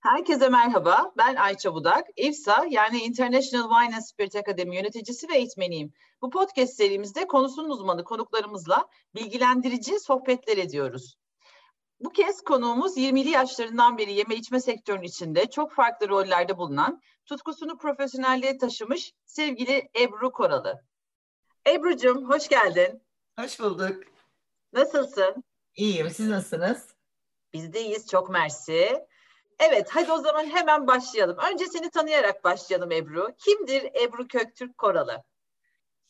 [0.00, 2.06] Herkese merhaba, ben Ayça Budak.
[2.16, 5.92] İFSA yani International Wine and Spirit Academy yöneticisi ve eğitmeniyim.
[6.22, 11.18] Bu podcast serimizde konusunun uzmanı konuklarımızla bilgilendirici sohbetler ediyoruz.
[12.00, 17.78] Bu kez konuğumuz 20'li yaşlarından beri yeme içme sektörünün içinde çok farklı rollerde bulunan, tutkusunu
[17.78, 20.82] profesyonelliğe taşımış sevgili Ebru Koralı.
[21.66, 23.02] Ebru'cum hoş geldin.
[23.38, 24.02] Hoş bulduk.
[24.72, 25.44] Nasılsın?
[25.76, 26.94] İyiyim, siz nasılsınız?
[27.52, 29.08] Biz de iyiyiz, çok mersi.
[29.60, 31.36] Evet, hadi o zaman hemen başlayalım.
[31.52, 33.32] Önce seni tanıyarak başlayalım Ebru.
[33.38, 35.24] Kimdir Ebru Köktürk Koralı?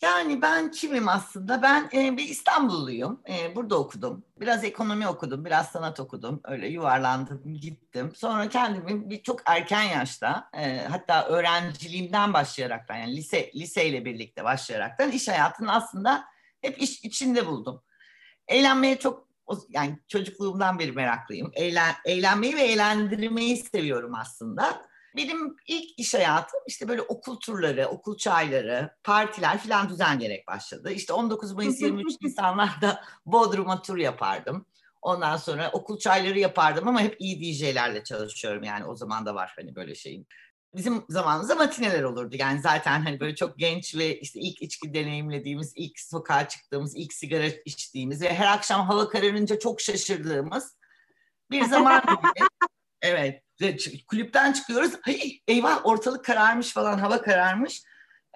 [0.02, 1.62] Yani ben kimim aslında?
[1.62, 3.22] Ben e, bir İstanbulluyum.
[3.28, 4.24] E, burada okudum.
[4.40, 6.40] Biraz ekonomi okudum, biraz sanat okudum.
[6.44, 8.12] Öyle yuvarlandım, gittim.
[8.16, 15.10] Sonra kendimi bir çok erken yaşta, e, hatta öğrenciliğimden başlayaraktan, yani lise liseyle birlikte başlayaraktan
[15.10, 16.24] iş hayatının aslında
[16.60, 17.82] hep iş içinde buldum.
[18.48, 19.27] Eğlenmeye çok
[19.68, 21.50] yani çocukluğumdan beri meraklıyım.
[21.54, 24.88] Eğlen, eğlenmeyi ve eğlendirmeyi seviyorum aslında.
[25.16, 30.90] Benim ilk iş hayatım işte böyle okul turları, okul çayları, partiler falan düzenleyerek başladı.
[30.90, 34.66] İşte 19 Mayıs 23 Nisanlarda Bodrum'a tur yapardım.
[35.02, 39.52] Ondan sonra okul çayları yapardım ama hep iyi DJ'lerle çalışıyorum yani o zaman da var
[39.56, 40.26] hani böyle şeyin
[40.74, 42.36] bizim zamanımızda matineler olurdu.
[42.38, 47.12] Yani zaten hani böyle çok genç ve işte ilk içki deneyimlediğimiz, ilk sokağa çıktığımız, ilk
[47.12, 50.76] sigara içtiğimiz ve her akşam hava kararınca çok şaşırdığımız
[51.50, 52.02] bir zaman
[53.02, 53.42] evet.
[54.06, 54.92] Kulüpten çıkıyoruz.
[55.04, 57.82] Hey, eyvah ortalık kararmış falan, hava kararmış.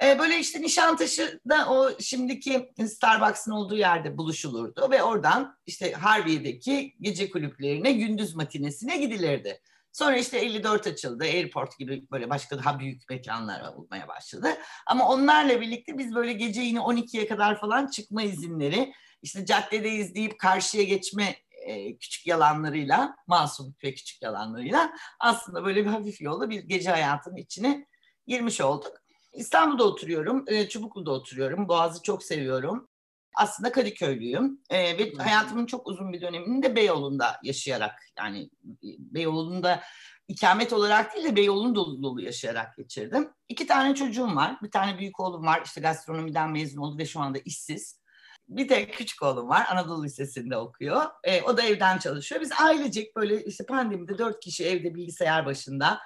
[0.02, 7.30] Ee, böyle işte Nişantaşı'da o şimdiki Starbucks'ın olduğu yerde buluşulurdu ve oradan işte Harbiye'deki gece
[7.30, 9.60] kulüplerine gündüz matinesine gidilirdi.
[9.92, 11.24] Sonra işte 54 açıldı.
[11.24, 14.48] Airport gibi böyle başka daha büyük mekanlar olmaya başladı.
[14.86, 20.38] Ama onlarla birlikte biz böyle gece yine 12'ye kadar falan çıkma izinleri, işte caddedeyiz deyip
[20.38, 26.62] karşıya geçme e, küçük yalanlarıyla, masum ve küçük yalanlarıyla aslında böyle bir hafif yolda bir
[26.62, 27.86] gece hayatının içine
[28.26, 28.92] girmiş olduk.
[29.32, 31.68] İstanbul'da oturuyorum, e, Çubuklu'da oturuyorum.
[31.68, 32.88] Boğaz'ı çok seviyorum.
[33.34, 38.50] Aslında Kadıköylüyüm e, ve hayatımın çok uzun bir dönemini de Beyoğlu'nda yaşayarak yani
[38.98, 39.82] Beyoğlu'nda
[40.28, 43.30] ikamet olarak değil de Beyoğlu'nu dolu dolu yaşayarak geçirdim.
[43.48, 44.56] İki tane çocuğum var.
[44.62, 45.62] Bir tane büyük oğlum var.
[45.64, 48.02] İşte gastronomiden mezun oldu ve şu anda işsiz.
[48.48, 49.66] Bir de küçük oğlum var.
[49.70, 51.02] Anadolu Lisesi'nde okuyor.
[51.24, 52.40] E, o da evden çalışıyor.
[52.40, 56.00] Biz ailecek böyle işte pandemide dört kişi evde bilgisayar başında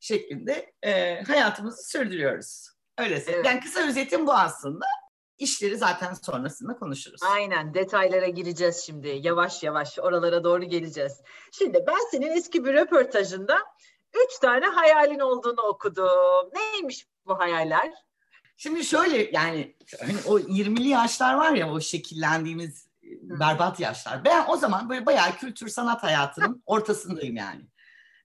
[0.00, 2.68] şeklinde e, hayatımızı sürdürüyoruz.
[2.98, 3.46] Öyle evet.
[3.46, 4.86] Yani kısa özetim bu aslında
[5.42, 7.20] işleri zaten sonrasında konuşuruz.
[7.22, 11.20] Aynen detaylara gireceğiz şimdi yavaş yavaş oralara doğru geleceğiz.
[11.52, 13.58] Şimdi ben senin eski bir röportajında
[14.26, 16.50] üç tane hayalin olduğunu okudum.
[16.54, 17.92] Neymiş bu hayaller?
[18.56, 22.88] Şimdi şöyle yani hani o 20'li yaşlar var ya o şekillendiğimiz
[23.22, 24.24] berbat yaşlar.
[24.24, 27.71] Ben o zaman böyle bayağı kültür sanat hayatının ortasındayım yani.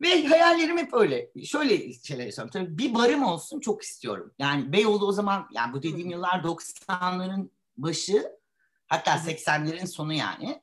[0.01, 1.31] Ve hayallerim hep öyle.
[1.45, 2.51] Şöyle şeyler yaşıyorum.
[2.51, 4.33] Tabii bir barım olsun çok istiyorum.
[4.39, 8.31] Yani Beyoğlu o zaman yani bu dediğim yıllar 90'ların başı
[8.87, 10.61] hatta 80'lerin sonu yani.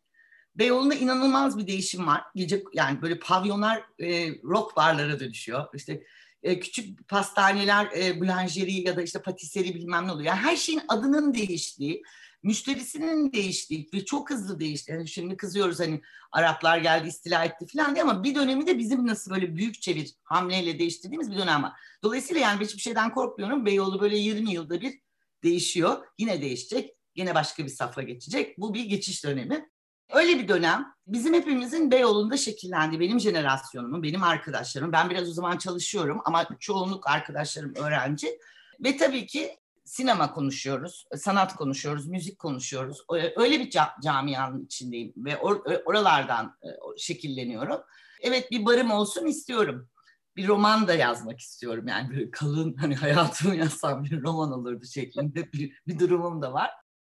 [0.57, 2.23] Beyoğlu'nda inanılmaz bir değişim var.
[2.35, 5.67] Gece yani böyle pavyonlar e, rock barlara dönüşüyor.
[5.75, 6.03] İşte
[6.43, 10.27] e, küçük pastaneler, e, boulangerie ya da işte patisserie bilmem ne oluyor.
[10.27, 12.03] Yani her şeyin adının değiştiği,
[12.45, 14.93] müşterisinin değiştiği ve çok hızlı değişti.
[14.93, 16.01] Yani şimdi kızıyoruz hani
[16.33, 20.15] Araplar geldi istila etti falan diye ama bir dönemi de bizim nasıl böyle büyükçe bir
[20.23, 21.73] hamleyle değiştirdiğimiz bir dönem var.
[22.03, 23.67] Dolayısıyla yani hiçbir şeyden korkmuyorum.
[23.67, 25.01] Beyoğlu böyle 20 yılda bir
[25.43, 26.07] değişiyor.
[26.19, 26.95] Yine değişecek.
[27.17, 28.59] Yine başka bir safha geçecek.
[28.59, 29.69] Bu bir geçiş dönemi.
[30.13, 33.01] Öyle bir dönem bizim hepimizin Beyoğlu'nda şekillendi.
[33.01, 34.93] Benim jenerasyonumun, benim arkadaşlarım.
[34.93, 38.39] Ben biraz o zaman çalışıyorum ama çoğunluk arkadaşlarım öğrenci.
[38.81, 43.05] Ve tabii ki sinema konuşuyoruz, sanat konuşuyoruz, müzik konuşuyoruz.
[43.37, 43.71] Öyle bir
[44.03, 46.69] camianın içindeyim ve or- oralardan e,
[46.99, 47.81] şekilleniyorum.
[48.21, 49.89] Evet bir barım olsun istiyorum.
[50.37, 55.53] Bir roman da yazmak istiyorum yani böyle kalın hani hayatımı yazsam bir roman olurdu şeklinde
[55.53, 56.71] bir, bir durumum da var.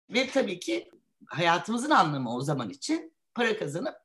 [0.09, 0.91] Ve tabii ki
[1.27, 3.95] hayatımızın anlamı o zaman için para kazanıp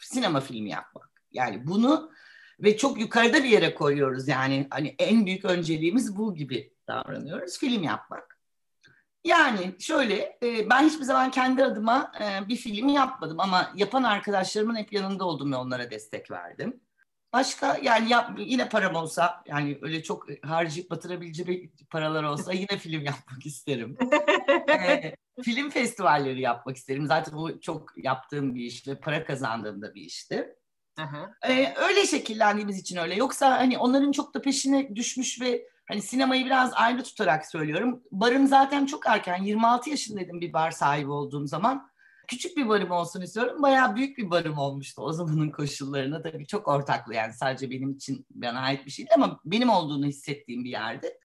[0.00, 1.10] sinema filmi yapmak.
[1.32, 2.12] Yani bunu
[2.60, 7.58] ve çok yukarıda bir yere koyuyoruz yani hani en büyük önceliğimiz bu gibi davranıyoruz.
[7.58, 8.40] Film yapmak.
[9.24, 14.76] Yani şöyle e, ben hiçbir zaman kendi adıma e, bir film yapmadım ama yapan arkadaşlarımın
[14.76, 16.80] hep yanında oldum ve onlara destek verdim.
[17.32, 23.04] Başka yani yap, yine param olsa yani öyle çok harcayıp batırabileceğim paralar olsa yine film
[23.04, 23.96] yapmak isterim.
[24.68, 27.06] e, film festivalleri yapmak isterim.
[27.06, 30.56] Zaten bu çok yaptığım bir iş ve para kazandığım da bir işti.
[31.48, 33.14] Ee, öyle şekillendiğimiz için öyle.
[33.14, 38.02] Yoksa hani onların çok da peşine düşmüş ve hani sinemayı biraz ayrı tutarak söylüyorum.
[38.12, 39.42] Barım zaten çok erken.
[39.42, 41.90] 26 yaşındaydım bir bar sahibi olduğum zaman.
[42.28, 43.62] küçük bir barım olsun istiyorum.
[43.62, 46.22] Bayağı büyük bir barım olmuştu o zamanın koşullarına.
[46.22, 50.64] Tabii çok ortaklı yani sadece benim için bana ait bir şeydi ama benim olduğunu hissettiğim
[50.64, 51.18] bir yerdi.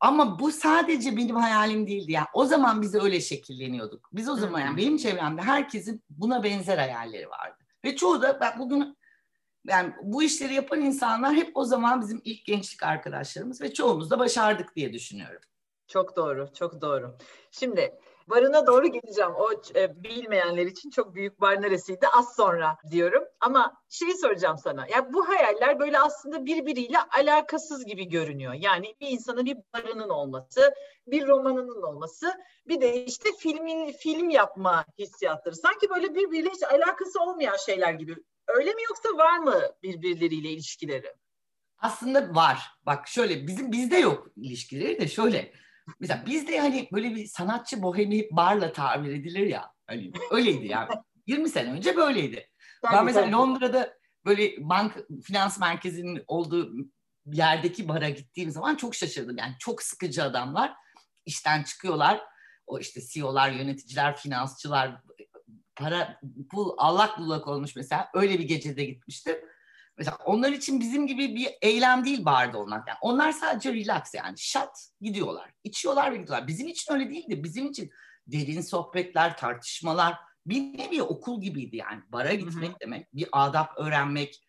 [0.00, 2.12] Ama bu sadece benim hayalim değildi.
[2.12, 4.08] Yani o zaman biz öyle şekilleniyorduk.
[4.12, 7.64] Biz o zaman yani benim çevremde herkesin buna benzer hayalleri vardı.
[7.84, 8.96] Ve çoğu da ben bugün
[9.66, 14.18] yani bu işleri yapan insanlar hep o zaman bizim ilk gençlik arkadaşlarımız ve çoğumuz da
[14.18, 15.40] başardık diye düşünüyorum.
[15.88, 17.16] Çok doğru, çok doğru.
[17.50, 19.30] Şimdi Barına doğru geleceğim.
[19.34, 23.24] O e, bilmeyenler için çok büyük bar neresiydi az sonra diyorum.
[23.40, 24.86] Ama şeyi soracağım sana.
[24.86, 28.52] Ya bu hayaller böyle aslında birbiriyle alakasız gibi görünüyor.
[28.52, 30.74] Yani bir insana bir barının olması,
[31.06, 32.34] bir romanının olması,
[32.68, 35.54] bir de işte filmin film yapma hissiyatları.
[35.54, 38.16] Sanki böyle birbiriyle hiç alakası olmayan şeyler gibi.
[38.48, 41.14] Öyle mi yoksa var mı birbirleriyle ilişkileri?
[41.78, 42.58] Aslında var.
[42.86, 45.52] Bak şöyle bizim bizde yok ilişkileri de şöyle
[46.00, 49.72] Mesela bizde hani böyle bir sanatçı bohemi barla tabir edilir ya.
[49.86, 50.88] Hani öyleydi yani.
[51.26, 52.48] 20 sene önce böyleydi.
[52.82, 53.34] Tabii, ben mesela tabii.
[53.34, 54.92] Londra'da böyle bank
[55.24, 56.72] finans merkezinin olduğu
[57.26, 59.38] yerdeki bara gittiğim zaman çok şaşırdım.
[59.38, 60.72] Yani çok sıkıcı adamlar
[61.26, 62.20] işten çıkıyorlar.
[62.66, 65.00] O işte CEO'lar, yöneticiler, finansçılar
[65.76, 68.08] para pul allak bullak olmuş mesela.
[68.14, 69.36] Öyle bir gecede gitmiştim.
[69.98, 72.88] Mesela onlar için bizim gibi bir eylem değil barda olmak.
[72.88, 75.50] Yani onlar sadece relax yani şat gidiyorlar.
[75.64, 76.48] içiyorlar ve gidiyorlar.
[76.48, 77.44] Bizim için öyle değildi.
[77.44, 77.90] Bizim için
[78.26, 80.16] derin sohbetler, tartışmalar
[80.46, 82.02] bir nevi okul gibiydi yani.
[82.08, 82.80] Bara gitmek Hı-hı.
[82.80, 84.44] demek, bir adap öğrenmek,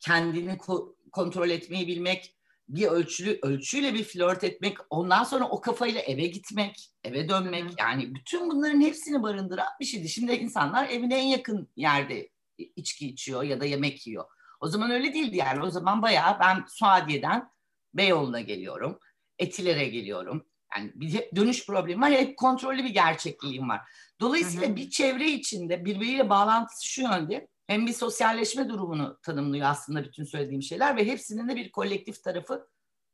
[0.00, 2.36] kendini ko- kontrol etmeyi bilmek,
[2.68, 8.14] bir ölçülü ölçüyle bir flört etmek, ondan sonra o kafayla eve gitmek, eve dönmek yani
[8.14, 10.08] bütün bunların hepsini barındıran bir şeydi.
[10.08, 14.24] Şimdi insanlar evine en yakın yerde içki içiyor ya da yemek yiyor.
[14.60, 15.62] O zaman öyle değildi yani.
[15.62, 17.50] O zaman bayağı ben Suadiye'den
[17.94, 18.98] Beyoğlu'na geliyorum.
[19.38, 20.46] Etiler'e geliyorum.
[20.76, 22.12] Yani bir dönüş problemi var.
[22.12, 23.80] Hep kontrollü bir gerçekliğim var.
[24.20, 24.76] Dolayısıyla hı hı.
[24.76, 27.48] bir çevre içinde birbiriyle bağlantısı şu yönde.
[27.66, 32.68] Hem bir sosyalleşme durumunu tanımlıyor aslında bütün söylediğim şeyler ve hepsinin de bir kolektif tarafı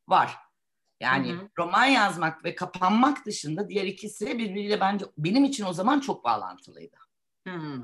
[0.08, 0.36] var.
[1.00, 1.48] Yani hı hı.
[1.58, 6.96] roman yazmak ve kapanmak dışında diğer ikisi birbiriyle bence benim için o zaman çok bağlantılıydı.
[7.48, 7.82] Hı.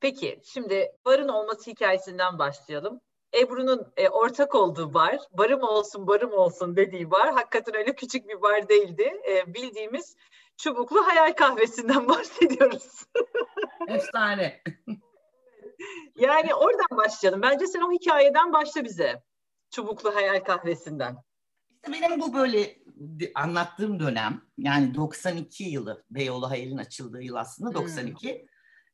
[0.00, 3.00] Peki şimdi barın olması hikayesinden başlayalım.
[3.34, 8.42] Ebru'nun e, ortak olduğu bar, barım olsun barım olsun dediği bar hakikaten öyle küçük bir
[8.42, 9.20] bar değildi.
[9.28, 10.16] E, bildiğimiz
[10.56, 13.04] çubuklu hayal kahvesinden bahsediyoruz.
[13.88, 14.62] Efsane.
[16.16, 17.42] Yani oradan başlayalım.
[17.42, 19.22] Bence sen o hikayeden başla bize.
[19.70, 21.16] Çubuklu hayal kahvesinden.
[21.88, 22.78] Benim bu böyle
[23.34, 28.30] anlattığım dönem yani 92 yılı Beyoğlu Hayal'in açıldığı yıl aslında 92.
[28.30, 28.46] Hmm.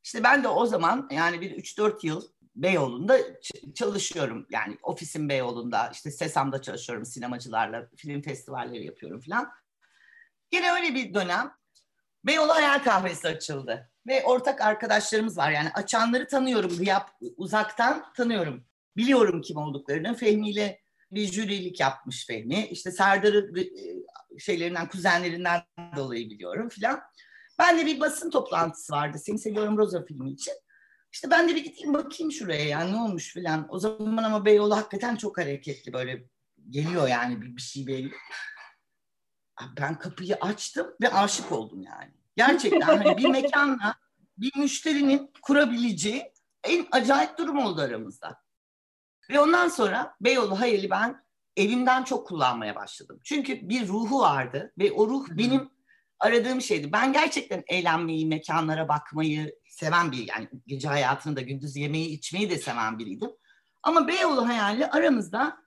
[0.03, 2.21] İşte ben de o zaman yani bir 3-4 yıl
[2.55, 3.19] Beyoğlu'nda
[3.75, 4.47] çalışıyorum.
[4.49, 9.51] Yani ofisim Beyoğlu'nda, işte Sesam'da çalışıyorum sinemacılarla, film festivalleri yapıyorum falan.
[10.51, 11.51] Yine öyle bir dönem
[12.25, 13.91] Beyoğlu Hayal Kahvesi açıldı.
[14.07, 15.51] Ve ortak arkadaşlarımız var.
[15.51, 16.77] Yani açanları tanıyorum.
[16.77, 18.65] Gıyap uzaktan tanıyorum.
[18.97, 20.15] Biliyorum kim olduklarını.
[20.15, 20.81] Fehmi ile
[21.11, 22.67] bir jürilik yapmış Fehmi.
[22.67, 23.65] İşte Serdar'ı e,
[24.39, 25.61] şeylerinden, kuzenlerinden
[25.95, 27.01] dolayı biliyorum filan.
[27.59, 29.17] Ben de bir basın toplantısı vardı.
[29.19, 30.53] Seni Seviyorum Rosa filmi için.
[31.11, 33.67] İşte ben de bir gideyim bakayım şuraya yani ne olmuş filan.
[33.69, 36.23] O zaman ama Beyoğlu hakikaten çok hareketli böyle
[36.69, 38.11] geliyor yani bir, bir şey belli.
[39.77, 42.13] Ben kapıyı açtım ve aşık oldum yani.
[42.35, 43.95] Gerçekten hani bir mekanla
[44.37, 46.33] bir müşterinin kurabileceği
[46.63, 48.41] en acayip durum oldu aramızda.
[49.29, 51.23] Ve ondan sonra Beyoğlu hayali ben
[51.57, 53.19] evimden çok kullanmaya başladım.
[53.23, 55.69] Çünkü bir ruhu vardı ve o ruh benim
[56.19, 56.91] aradığım şeydi.
[56.91, 62.57] Ben gerçekten eğlenmeyi, mekanlara bakmayı seven bir yani gece hayatını da gündüz yemeği içmeyi de
[62.57, 63.31] seven biriydim.
[63.83, 65.57] Ama Beyoğlu hayali aramızda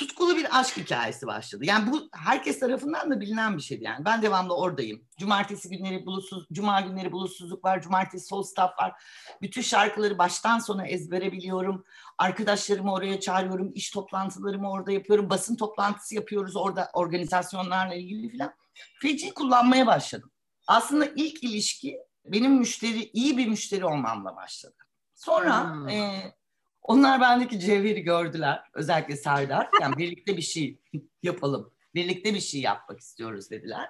[0.00, 1.64] tutkulu bir aşk hikayesi başladı.
[1.64, 4.04] Yani bu herkes tarafından da bilinen bir şeydi yani.
[4.04, 5.04] Ben devamlı oradayım.
[5.18, 9.02] Cumartesi günleri bulutsuz, cuma günleri bulutsuzluk var, cumartesi sol staff var.
[9.42, 11.84] Bütün şarkıları baştan sona ezbere biliyorum.
[12.18, 18.54] Arkadaşlarımı oraya çağırıyorum, iş toplantılarımı orada yapıyorum, basın toplantısı yapıyoruz orada organizasyonlarla ilgili falan.
[19.02, 20.30] Feci kullanmaya başladım.
[20.66, 24.76] Aslında ilk ilişki benim müşteri, iyi bir müşteri olmamla başladı.
[25.14, 25.88] Sonra hmm.
[25.88, 26.34] e,
[26.82, 28.62] onlar bendeki cevheri gördüler.
[28.74, 29.68] Özellikle Serdar.
[29.80, 30.78] Yani birlikte bir şey
[31.22, 31.72] yapalım.
[31.94, 33.88] Birlikte bir şey yapmak istiyoruz dediler.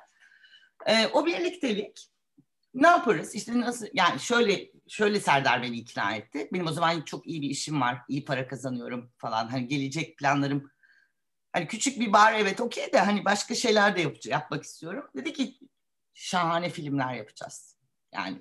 [0.86, 2.10] E, o birliktelik
[2.74, 3.34] ne yaparız?
[3.34, 6.48] İşte nasıl yani şöyle şöyle Serdar beni ikna etti.
[6.52, 7.98] Benim o zaman çok iyi bir işim var.
[8.08, 9.48] iyi para kazanıyorum falan.
[9.48, 10.70] Hani gelecek planlarım
[11.52, 15.10] Hani küçük bir bar evet okey de hani başka şeyler de yapacağım, yapmak istiyorum.
[15.16, 15.58] Dedi ki
[16.14, 17.76] şahane filmler yapacağız.
[18.14, 18.38] Yani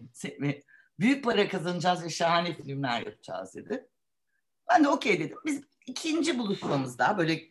[1.00, 3.88] büyük para kazanacağız ve şahane filmler yapacağız dedi.
[4.70, 5.38] Ben de okey dedim.
[5.46, 7.42] Biz ikinci buluşmamızda böyle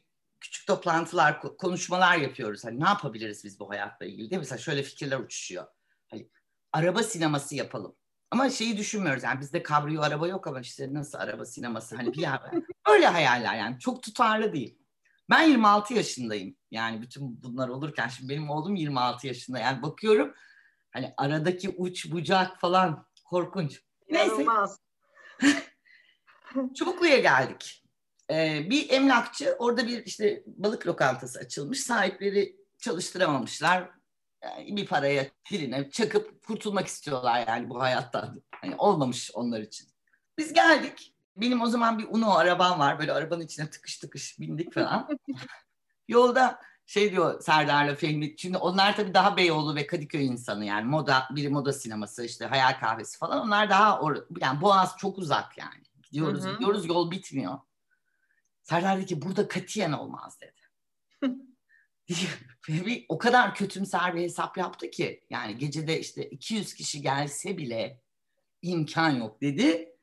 [0.40, 2.64] küçük toplantılar, konuşmalar yapıyoruz.
[2.64, 4.38] Hani ne yapabiliriz biz bu hayatla ilgili değil mi?
[4.38, 5.66] Mesela şöyle fikirler uçuşuyor.
[6.10, 6.28] Hani
[6.72, 7.96] araba sineması yapalım.
[8.30, 12.18] Ama şeyi düşünmüyoruz yani bizde kabriyo araba yok ama işte nasıl araba sineması hani bir
[12.18, 12.40] yer.
[12.88, 14.78] Öyle hayaller yani çok tutarlı değil.
[15.30, 16.56] Ben 26 yaşındayım.
[16.70, 19.58] Yani bütün bunlar olurken şimdi benim oğlum 26 yaşında.
[19.58, 20.34] Yani bakıyorum
[20.90, 23.82] hani aradaki uç bucak falan korkunç.
[24.10, 24.46] Neyse.
[26.74, 27.84] Çubuklu'ya geldik.
[28.30, 31.80] Ee, bir emlakçı orada bir işte balık lokantası açılmış.
[31.80, 33.90] Sahipleri çalıştıramamışlar.
[34.42, 38.42] Yani bir paraya birine çakıp kurtulmak istiyorlar yani bu hayattan.
[38.50, 39.88] Hani olmamış onlar için.
[40.38, 41.14] Biz geldik.
[41.36, 42.98] Benim o zaman bir Uno arabam var.
[42.98, 45.08] Böyle arabanın içine tıkış tıkış bindik falan.
[46.08, 48.34] Yolda şey diyor Serdar'la Fehmi.
[48.38, 52.80] Şimdi onlar tabii daha Beyoğlu ve Kadıköy insanı yani moda biri moda sineması işte hayal
[52.80, 53.46] kahvesi falan.
[53.46, 55.87] Onlar daha or yani Boğaz çok uzak yani.
[56.10, 56.52] Gidiyoruz hı hı.
[56.52, 57.58] gidiyoruz yol bitmiyor.
[58.62, 60.52] Serdar dedi ki burada katiyen olmaz dedi.
[62.60, 68.02] Fehmi o kadar kötümser bir hesap yaptı ki yani gecede işte 200 kişi gelse bile
[68.62, 69.94] imkan yok dedi.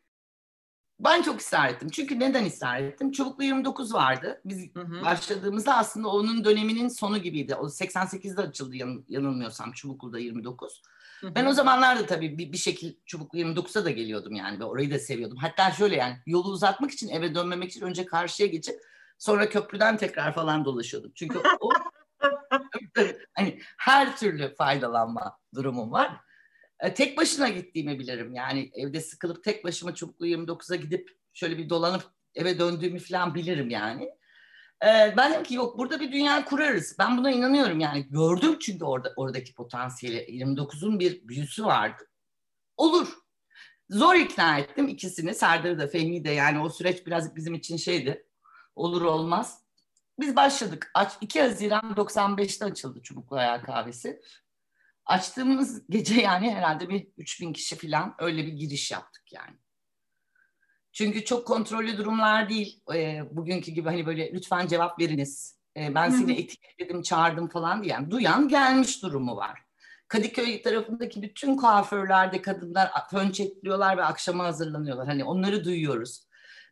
[1.00, 1.90] Ben çok ısrar ettim.
[1.90, 3.12] Çünkü neden ısrar ettim?
[3.12, 4.42] Çubuklu 29 vardı.
[4.46, 5.06] Biz hı hı.
[5.06, 7.56] başladığımızda aslında onun döneminin sonu gibiydi.
[7.56, 10.82] O 88'de açıldı yan, yanılmıyorsam Çubuklu'da 29.
[11.36, 15.00] Ben o zamanlarda tabii bir, bir şekil Çubuklu 29'a da geliyordum yani ve orayı da
[15.00, 15.38] seviyordum.
[15.38, 18.75] Hatta şöyle yani yolu uzatmak için eve dönmemek için önce karşıya geçip
[19.17, 21.12] sonra köprüden tekrar falan dolaşıyordum.
[21.15, 21.70] Çünkü o
[23.34, 26.17] hani her türlü faydalanma durumum var.
[26.79, 28.34] E, tek başına gittiğimi bilirim.
[28.34, 32.03] Yani evde sıkılıp tek başıma çubuklu 29'a gidip şöyle bir dolanıp
[32.36, 34.10] eve döndüğümü falan bilirim yani.
[34.84, 36.96] E, ben dedim ki yok burada bir dünya kurarız.
[37.00, 38.08] Ben buna inanıyorum yani.
[38.10, 40.17] Gördüm çünkü orada oradaki potansiyeli.
[40.17, 42.03] 29'un bir büyüsü vardı.
[42.77, 43.17] Olur.
[43.89, 45.36] Zor ikna ettim ikisini.
[45.36, 48.27] Serdar'ı da Fehmi'yi de yani o süreç biraz bizim için şeydi.
[48.75, 49.65] Olur olmaz.
[50.20, 50.91] Biz başladık.
[51.22, 54.22] 2 Haziran 95'te açıldı Çubuklu Ayağı Kahvesi.
[55.05, 59.58] Açtığımız gece yani herhalde bir 3000 kişi falan öyle bir giriş yaptık yani.
[60.96, 62.82] Çünkü çok kontrollü durumlar değil.
[62.94, 65.60] E, bugünkü gibi hani böyle lütfen cevap veriniz.
[65.78, 68.12] E, ben seni etiketledim, çağırdım falan diyen.
[68.12, 69.60] Duyan gelmiş durumu var.
[70.08, 75.08] Kadıköy tarafındaki bütün kuaförlerde kadınlar fön çekliyorlar ve akşama hazırlanıyorlar.
[75.08, 76.28] Hani onları duyuyoruz.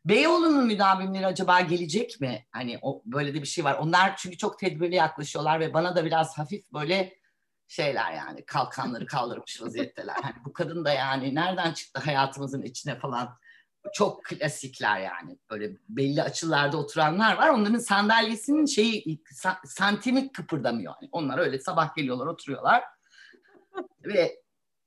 [0.05, 2.45] Beyoğlu'nun müdavimleri acaba gelecek mi?
[2.51, 3.73] Hani o böyle de bir şey var.
[3.73, 7.13] Onlar çünkü çok tedbirli yaklaşıyorlar ve bana da biraz hafif böyle
[7.67, 10.15] şeyler yani kalkanları kaldırmış vaziyetteler.
[10.21, 13.37] Hani bu kadın da yani nereden çıktı hayatımızın içine falan
[13.93, 15.37] çok klasikler yani.
[15.49, 17.49] Böyle belli açılarda oturanlar var.
[17.49, 19.23] Onların sandalyesinin şeyi
[19.65, 20.93] santimi kıpırdamıyor.
[21.01, 22.83] Yani onlar öyle sabah geliyorlar oturuyorlar.
[24.05, 24.43] Ve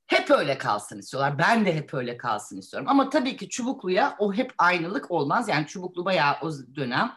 [0.07, 1.39] hep öyle kalsın istiyorlar.
[1.39, 2.89] Ben de hep öyle kalsın istiyorum.
[2.89, 5.49] Ama tabii ki Çubuklu'ya o hep aynılık olmaz.
[5.49, 7.13] Yani Çubuklu bayağı o dönem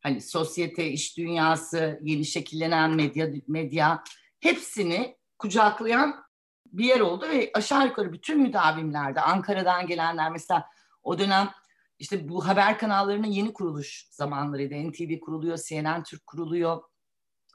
[0.00, 4.04] hani sosyete, iş dünyası, yeni şekillenen medya medya
[4.40, 6.24] hepsini kucaklayan
[6.66, 10.68] bir yer oldu ve aşağı yukarı bütün müdavimlerde Ankara'dan gelenler mesela
[11.04, 11.50] o dönem
[11.98, 14.90] işte bu haber kanallarının yeni kuruluş zamanlarıydı.
[14.90, 16.82] NTV kuruluyor, CNN Türk kuruluyor.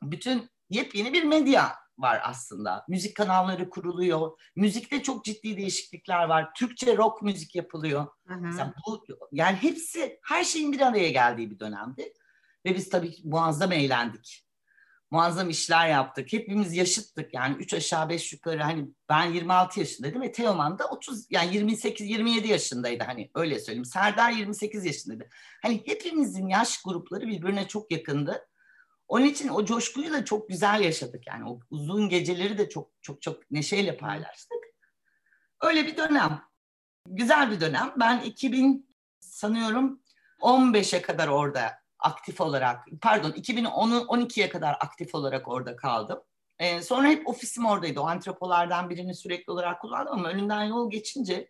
[0.01, 2.86] Bütün yepyeni bir medya var aslında.
[2.88, 4.39] Müzik kanalları kuruluyor.
[4.56, 6.50] Müzikte çok ciddi değişiklikler var.
[6.56, 8.08] Türkçe rock müzik yapılıyor.
[8.27, 8.39] Hı hı.
[8.41, 12.13] Mesela bu yani hepsi her şeyin bir araya geldiği bir dönemdi.
[12.65, 14.49] Ve biz tabii muazzam eğlendik
[15.12, 16.34] muazzam işler yaptık.
[16.34, 21.32] Hepimiz yaşıttık yani üç aşağı beş yukarı hani ben 26 yaşındaydım ve Teoman da 30
[21.32, 23.86] yani 28 27 yaşındaydı hani öyle söyleyeyim.
[23.86, 25.30] Serdar 28 yaşındaydı.
[25.62, 28.48] Hani hepimizin yaş grupları birbirine çok yakındı.
[29.08, 33.22] Onun için o coşkuyu da çok güzel yaşadık yani o uzun geceleri de çok çok
[33.22, 34.58] çok neşeyle paylaştık.
[35.62, 36.42] Öyle bir dönem.
[37.08, 37.94] Güzel bir dönem.
[38.00, 40.01] Ben 2000 sanıyorum
[40.42, 46.22] 15'e kadar orada aktif olarak pardon 2012'ye kadar aktif olarak orada kaldım.
[46.60, 48.00] Ee, sonra hep ofisim oradaydı.
[48.00, 51.48] O antropolardan birini sürekli olarak kullandım ama önünden yol geçince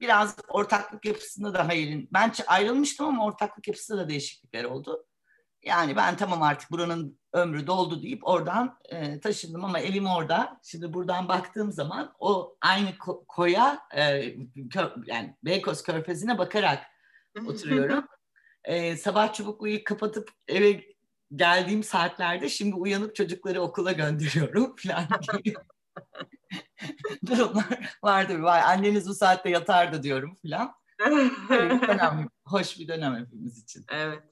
[0.00, 2.08] biraz ortaklık yapısında da hayalin.
[2.12, 5.06] Ben ayrılmıştım ama ortaklık yapısında da değişiklikler oldu.
[5.62, 10.60] Yani ben tamam artık buranın ömrü doldu deyip oradan e, taşındım ama evim orada.
[10.62, 14.00] Şimdi buradan baktığım zaman o aynı ko- koya e,
[14.56, 16.86] kö- yani Beykoz Körfezi'ne bakarak
[17.46, 18.06] oturuyorum
[18.64, 20.80] e, sabah çubukluyu kapatıp eve
[21.36, 25.08] geldiğim saatlerde şimdi uyanıp çocukları okula gönderiyorum falan
[25.44, 25.54] gibi
[27.26, 28.42] durumlar var tabii.
[28.42, 30.74] Vay, anneniz bu saatte yatardı diyorum falan.
[31.88, 33.84] önemli, hoş bir dönem hepimiz için.
[33.88, 34.22] Evet.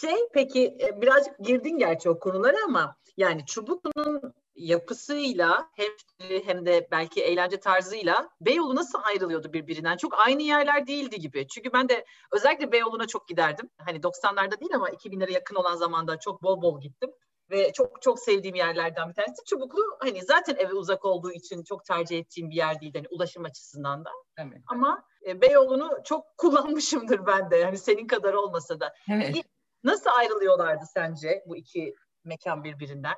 [0.00, 5.90] Şey peki e, birazcık girdin gerçi o konulara ama yani Çubuklu'nun yapısıyla hem
[6.44, 9.96] hem de belki eğlence tarzıyla Beyoğlu nasıl ayrılıyordu birbirinden?
[9.96, 11.48] Çok aynı yerler değildi gibi.
[11.48, 13.70] Çünkü ben de özellikle Beyoğlu'na çok giderdim.
[13.78, 17.10] Hani 90'larda değil ama 2000'lere yakın olan zamanda çok bol bol gittim.
[17.50, 19.44] ve çok çok sevdiğim yerlerden bir tanesi.
[19.46, 23.44] Çubuklu hani zaten eve uzak olduğu için çok tercih ettiğim bir yer değil hani ulaşım
[23.44, 24.10] açısından da.
[24.38, 24.58] Evet.
[24.66, 27.56] Ama e, Beyoğlu'nu çok kullanmışımdır ben de.
[27.56, 28.94] Yani senin kadar olmasa da.
[29.10, 29.36] Evet.
[29.84, 33.14] Nasıl ayrılıyorlardı sence bu iki mekan birbirinden?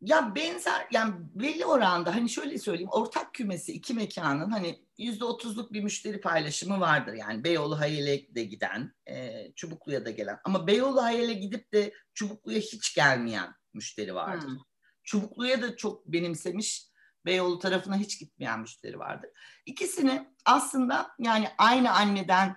[0.00, 5.72] Ya benzer yani belli oranda hani şöyle söyleyeyim ortak kümesi iki mekanın hani yüzde otuzluk
[5.72, 7.12] bir müşteri paylaşımı vardır.
[7.12, 10.38] Yani Beyoğlu Hayal'e de giden, e, Çubuklu'ya da gelen.
[10.44, 14.48] Ama Beyoğlu Hayal'e gidip de Çubuklu'ya hiç gelmeyen müşteri vardır.
[14.48, 14.58] Hmm.
[15.04, 16.90] Çubuklu'ya da çok benimsemiş,
[17.26, 19.30] Beyoğlu tarafına hiç gitmeyen müşteri vardır.
[19.66, 22.56] İkisini aslında yani aynı anneden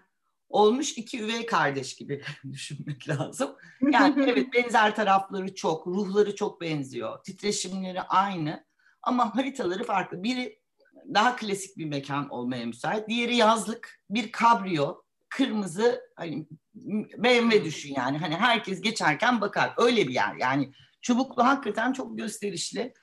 [0.53, 3.55] olmuş iki üvey kardeş gibi düşünmek lazım.
[3.91, 8.65] Yani evet benzer tarafları çok, ruhları çok benziyor, titreşimleri aynı
[9.03, 10.23] ama haritaları farklı.
[10.23, 10.59] Biri
[11.13, 16.47] daha klasik bir mekan olmaya müsait, diğeri yazlık, bir kabrio, kırmızı hani
[17.17, 22.93] BMW düşün yani hani herkes geçerken bakar öyle bir yer yani Çubuklu hakikaten çok gösterişli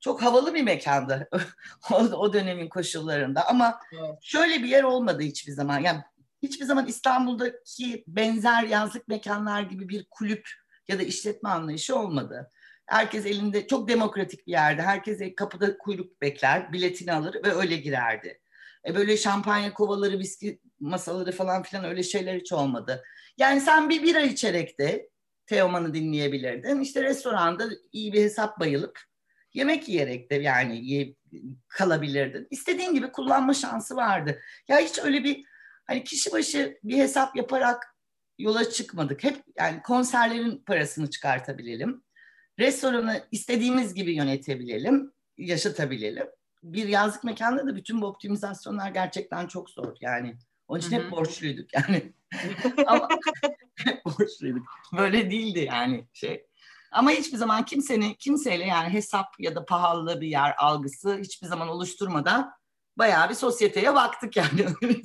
[0.00, 1.28] çok havalı bir mekandı
[1.92, 4.18] o, o dönemin koşullarında ama evet.
[4.22, 6.02] şöyle bir yer olmadı hiçbir zaman yani
[6.42, 10.48] hiçbir zaman İstanbul'daki benzer yazlık mekanlar gibi bir kulüp
[10.88, 12.50] ya da işletme anlayışı olmadı.
[12.86, 14.82] Herkes elinde çok demokratik bir yerde.
[14.82, 18.40] Herkes kapıda kuyruk bekler, biletini alır ve öyle girerdi.
[18.86, 23.04] E böyle şampanya kovaları, viski masaları falan filan öyle şeyler hiç olmadı.
[23.38, 25.10] Yani sen bir bira içerek de
[25.46, 26.80] Teoman'ı dinleyebilirdin.
[26.80, 29.00] İşte restoranda iyi bir hesap bayılıp
[29.54, 31.14] yemek yiyerek de yani
[31.68, 32.46] kalabilirdin.
[32.50, 34.40] İstediğin gibi kullanma şansı vardı.
[34.68, 35.44] Ya hiç öyle bir
[35.90, 37.96] hani kişi başı bir hesap yaparak
[38.38, 39.24] yola çıkmadık.
[39.24, 42.02] Hep yani konserlerin parasını çıkartabilelim.
[42.58, 46.26] Restoranı istediğimiz gibi yönetebilelim, yaşatabilelim.
[46.62, 49.96] Bir yazlık mekanda da bütün bu optimizasyonlar gerçekten çok zor.
[50.00, 50.36] Yani
[50.68, 51.04] onun için Hı-hı.
[51.04, 52.12] hep borçluyduk yani.
[52.86, 53.08] Ama
[53.76, 54.66] hep borçluyduk.
[54.96, 56.46] Böyle değildi yani şey.
[56.92, 61.68] Ama hiçbir zaman kimsenin kimseyle yani hesap ya da pahalı bir yer algısı hiçbir zaman
[61.68, 62.59] oluşturmadan
[62.96, 64.66] bayağı bir sosyeteye baktık yani.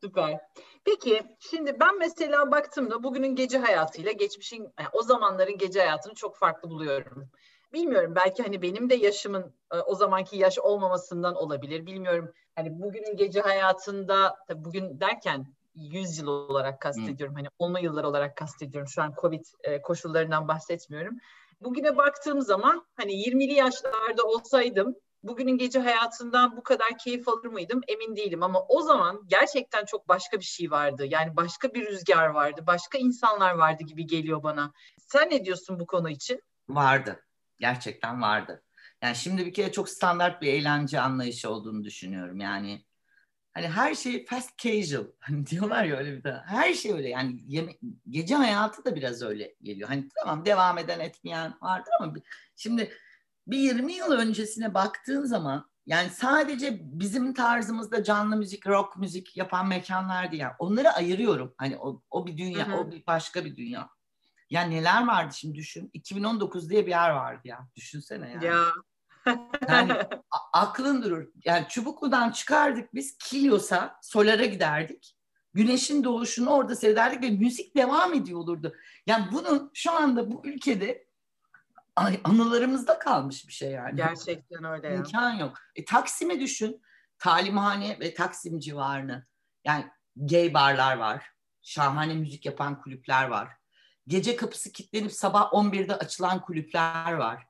[0.00, 0.40] Süper.
[0.84, 6.36] Peki şimdi ben mesela baktığımda bugünün gece hayatıyla geçmişin yani o zamanların gece hayatını çok
[6.36, 7.30] farklı buluyorum.
[7.72, 11.86] Bilmiyorum belki hani benim de yaşımın e, o zamanki yaş olmamasından olabilir.
[11.86, 17.34] Bilmiyorum hani bugünün gece hayatında tabii bugün derken 100 yıl olarak kastediyorum.
[17.34, 17.38] Hı.
[17.38, 18.88] Hani onlu yıllar olarak kastediyorum.
[18.88, 21.18] Şu an Covid e, koşullarından bahsetmiyorum.
[21.60, 24.96] Bugüne baktığım zaman hani 20'li yaşlarda olsaydım
[25.28, 30.08] bugünün gece hayatından bu kadar keyif alır mıydım emin değilim ama o zaman gerçekten çok
[30.08, 31.06] başka bir şey vardı.
[31.06, 34.72] Yani başka bir rüzgar vardı, başka insanlar vardı gibi geliyor bana.
[34.98, 36.42] Sen ne diyorsun bu konu için?
[36.68, 37.24] Vardı.
[37.58, 38.62] Gerçekten vardı.
[39.02, 42.40] Yani şimdi bir kere çok standart bir eğlence anlayışı olduğunu düşünüyorum.
[42.40, 42.84] Yani
[43.54, 47.40] hani her şey fast casual hani diyorlar ya öyle bir de her şey öyle yani
[47.46, 47.72] yeme,
[48.10, 49.88] gece hayatı da biraz öyle geliyor.
[49.88, 52.14] Hani tamam devam eden etmeyen vardır ama
[52.56, 52.92] şimdi
[53.46, 59.68] bir 20 yıl öncesine baktığın zaman yani sadece bizim tarzımızda canlı müzik, rock müzik yapan
[59.68, 60.42] mekanlar değil.
[60.42, 61.54] Yani onları ayırıyorum.
[61.58, 62.76] Hani o, o bir dünya, Hı-hı.
[62.76, 63.90] o bir başka bir dünya.
[64.50, 65.90] Ya neler vardı şimdi düşün.
[65.92, 67.68] 2019 diye bir yer vardı ya.
[67.76, 68.44] Düşünsene yani.
[68.44, 68.64] Ya.
[69.68, 69.92] yani
[70.52, 71.28] aklın durur.
[71.44, 75.16] Yani Çubuklu'dan çıkardık biz Kilyos'a, Solar'a giderdik.
[75.54, 78.74] Güneşin doğuşunu orada seyrederdik ve müzik devam ediyor olurdu.
[79.06, 81.05] Yani bunun şu anda bu ülkede
[81.96, 83.96] anılarımızda kalmış bir şey yani.
[83.96, 84.94] Gerçekten öyle.
[84.94, 85.58] İmkan yok.
[85.74, 86.82] E, Taksim'i düşün.
[87.18, 89.26] Talimhane ve Taksim civarını.
[89.64, 91.30] Yani gay barlar var.
[91.62, 93.48] Şahane müzik yapan kulüpler var.
[94.06, 97.46] Gece kapısı kilitlenip sabah 11'de açılan kulüpler var.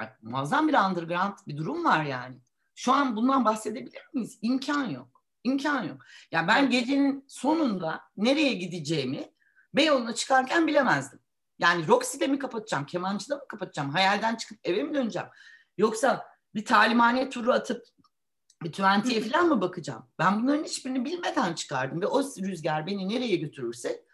[0.00, 2.36] Yani, muazzam bir underground bir durum var yani.
[2.74, 4.38] Şu an bundan bahsedebilir miyiz?
[4.42, 5.24] İmkan yok.
[5.44, 6.04] İmkan yok.
[6.32, 9.30] Ya yani ben gecenin sonunda nereye gideceğimi
[9.74, 11.20] Beyoğlu'na çıkarken bilemezdim.
[11.60, 15.28] Yani Roxy'de mi kapatacağım, kemancıda mı kapatacağım, hayalden çıkıp eve mi döneceğim?
[15.78, 17.84] Yoksa bir talimhane turu atıp
[18.62, 20.08] bir tüventiye falan mı bakacağım?
[20.18, 24.04] Ben bunların hiçbirini bilmeden çıkardım ve o rüzgar beni nereye götürürse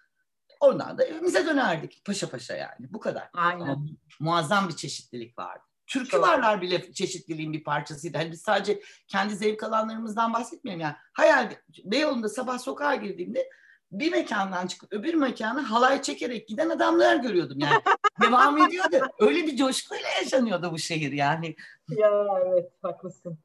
[0.61, 3.31] oradan da evimize dönerdik paşa paşa yani bu kadar.
[3.33, 3.61] Aynen.
[3.61, 3.87] Ama
[4.21, 5.63] muazzam bir çeşitlilik vardı.
[5.87, 6.23] Türkü Çok.
[6.23, 8.19] varlar bile çeşitliliğin bir parçasıydı.
[8.19, 10.95] Hani biz sadece kendi zevk alanlarımızdan bahsetmiyorum yani.
[11.13, 11.51] Hayal
[11.85, 13.49] Beyoğlu'nda sabah sokağa girdiğimde
[13.93, 17.83] bir mekandan çıkıp öbür mekana halay çekerek giden adamlar görüyordum yani.
[18.23, 18.97] Devam ediyordu.
[19.19, 21.57] Öyle bir coşkuyla yaşanıyordu bu şehir yani.
[21.89, 23.39] Ya evet haklısın.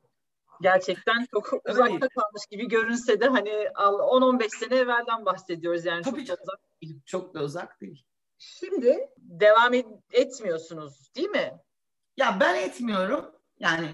[0.61, 2.13] Gerçekten çok uzakta evet.
[2.13, 6.99] kalmış gibi görünse de hani 10-15 sene evvelden bahsediyoruz yani Tabii çok da uzak değil.
[7.05, 8.05] Çok da uzak değil.
[8.37, 9.73] Şimdi devam
[10.11, 11.53] etmiyorsunuz değil mi?
[12.17, 13.25] Ya ben etmiyorum.
[13.59, 13.87] Yani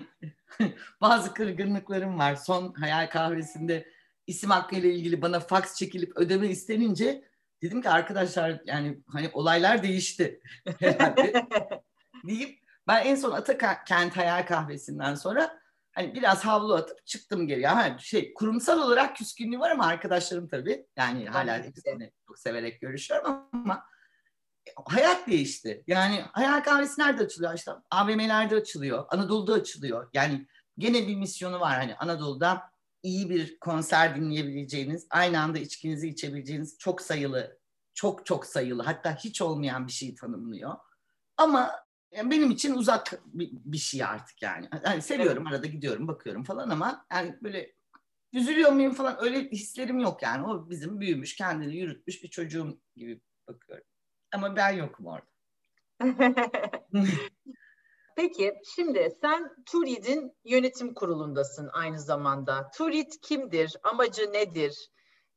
[1.01, 2.35] bazı kırgınlıklarım var.
[2.35, 3.87] Son hayal kahvesinde
[4.27, 7.23] isim hakkıyla ilgili bana faks çekilip ödeme istenince
[7.61, 10.41] Dedim ki arkadaşlar yani hani olaylar değişti
[10.79, 11.47] herhalde
[12.27, 15.59] deyip ben en son Atakent Hayal Kahvesi'nden sonra
[15.91, 17.61] hani biraz havlu atıp çıktım geri.
[17.61, 20.85] Yani şey kurumsal olarak küskünlüğü var ama arkadaşlarım tabii.
[20.97, 23.83] Yani hala hepsini çok severek görüşüyorum ama
[24.85, 25.83] hayat değişti.
[25.87, 27.53] Yani hayal kahvesi nerede açılıyor?
[27.53, 29.05] İşte AVM'lerde açılıyor.
[29.09, 30.09] Anadolu'da açılıyor.
[30.13, 31.75] Yani gene bir misyonu var.
[31.77, 32.71] Hani Anadolu'da
[33.07, 37.59] iyi bir konser dinleyebileceğiniz, aynı anda içkinizi içebileceğiniz çok sayılı,
[37.93, 40.75] çok çok sayılı hatta hiç olmayan bir şeyi tanımlıyor.
[41.37, 41.71] Ama
[42.11, 44.69] yani benim için uzak bir, bir şey artık yani.
[44.85, 45.53] yani seviyorum evet.
[45.53, 47.73] arada gidiyorum bakıyorum falan ama yani böyle
[48.33, 50.47] üzülüyor muyum falan öyle hislerim yok yani.
[50.47, 53.85] O bizim büyümüş kendini yürütmüş bir çocuğum gibi bakıyorum.
[54.33, 55.27] Ama ben yokum orada.
[58.17, 62.71] Peki şimdi sen TÜRİD'in yönetim kurulundasın aynı zamanda.
[62.77, 63.73] TÜRİD kimdir?
[63.83, 64.89] Amacı nedir?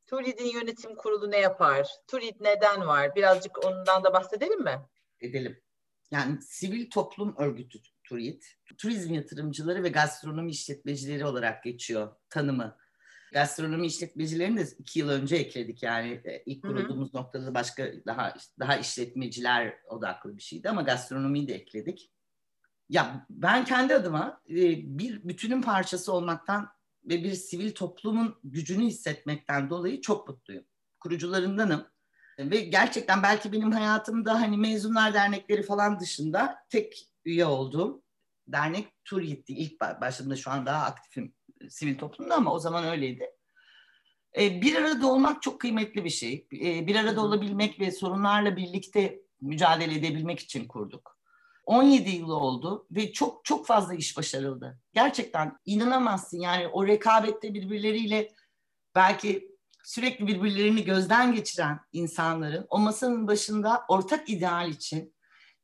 [0.07, 1.88] TÜRİD'in yönetim kurulu ne yapar?
[2.07, 3.14] TÜRİD neden var?
[3.16, 4.81] Birazcık ondan da bahsedelim mi?
[5.21, 5.61] Edelim.
[6.11, 8.43] Yani sivil toplum örgütü TÜRİD.
[8.79, 12.77] Turizm yatırımcıları ve gastronomi işletmecileri olarak geçiyor tanımı.
[13.33, 17.23] Gastronomi işletmecilerini de iki yıl önce ekledik yani e, ilk kurulduğumuz Hı-hı.
[17.23, 22.11] noktada başka daha daha işletmeciler odaklı bir şeydi ama gastronomiyi de ekledik.
[22.90, 24.55] Ya ben kendi adıma e,
[24.98, 26.68] bir bütünün parçası olmaktan
[27.05, 30.64] ve bir sivil toplumun gücünü hissetmekten dolayı çok mutluyum.
[31.00, 31.87] Kurucularındanım.
[32.38, 38.03] Ve gerçekten belki benim hayatımda hani mezunlar dernekleri falan dışında tek üye olduğum
[38.48, 39.53] dernek Turgit'ti.
[39.53, 41.35] İlk başladığımda şu an daha aktifim
[41.68, 43.31] sivil toplumda ama o zaman öyleydi.
[44.38, 46.46] E, bir arada olmak çok kıymetli bir şey.
[46.53, 51.19] E, bir arada olabilmek ve sorunlarla birlikte mücadele edebilmek için kurduk.
[51.70, 54.78] 17 yıl oldu ve çok çok fazla iş başarıldı.
[54.94, 58.33] Gerçekten inanamazsın yani o rekabette birbirleriyle
[58.94, 65.14] belki sürekli birbirlerini gözden geçiren insanların o masanın başında ortak ideal için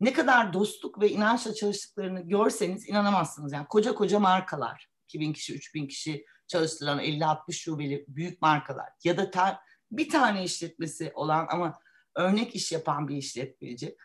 [0.01, 3.53] ne kadar dostluk ve inançla çalıştıklarını görseniz inanamazsınız.
[3.53, 9.31] Yani koca koca markalar, 2000 kişi, 3000 kişi çalıştıran 50-60 şubeli büyük markalar ya da
[9.31, 11.79] ta, bir tane işletmesi olan ama
[12.15, 13.97] örnek iş yapan bir işletmeci.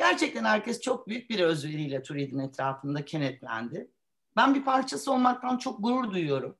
[0.00, 3.90] Gerçekten herkes çok büyük bir özveriyle Turid'in etrafında kenetlendi.
[4.36, 6.56] Ben bir parçası olmaktan çok gurur duyuyorum.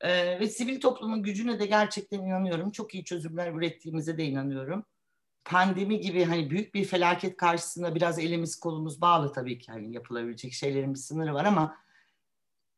[0.00, 2.70] Ee, ve sivil toplumun gücüne de gerçekten inanıyorum.
[2.70, 4.84] Çok iyi çözümler ürettiğimize de inanıyorum.
[5.44, 9.72] Pandemi gibi hani büyük bir felaket karşısında biraz elimiz kolumuz bağlı tabii ki.
[9.72, 11.76] Hani yapılabilecek şeylerin bir sınırı var ama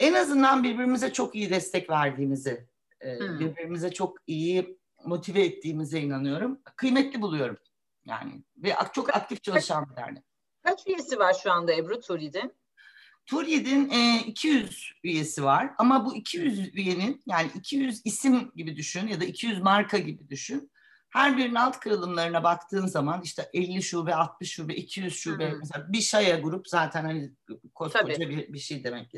[0.00, 2.66] en azından birbirimize çok iyi destek verdiğimizi,
[3.00, 3.40] e, hmm.
[3.40, 6.60] birbirimize çok iyi motive ettiğimize inanıyorum.
[6.76, 7.56] Kıymetli buluyorum
[8.08, 10.24] yani ve çok aktif çalışan bir dernek.
[10.64, 12.52] Kaç üyesi var şu anda Ebru Turi'de?
[13.26, 19.20] Turyed'in e, 200 üyesi var ama bu 200 üyenin yani 200 isim gibi düşün ya
[19.20, 20.70] da 200 marka gibi düşün.
[21.10, 25.58] Her birinin alt kırılımlarına baktığın zaman işte 50 şube, 60 şube, 200 şube hmm.
[25.58, 27.32] mesela bir şaya grup zaten hani
[27.74, 29.12] koskoca bir, bir şey demek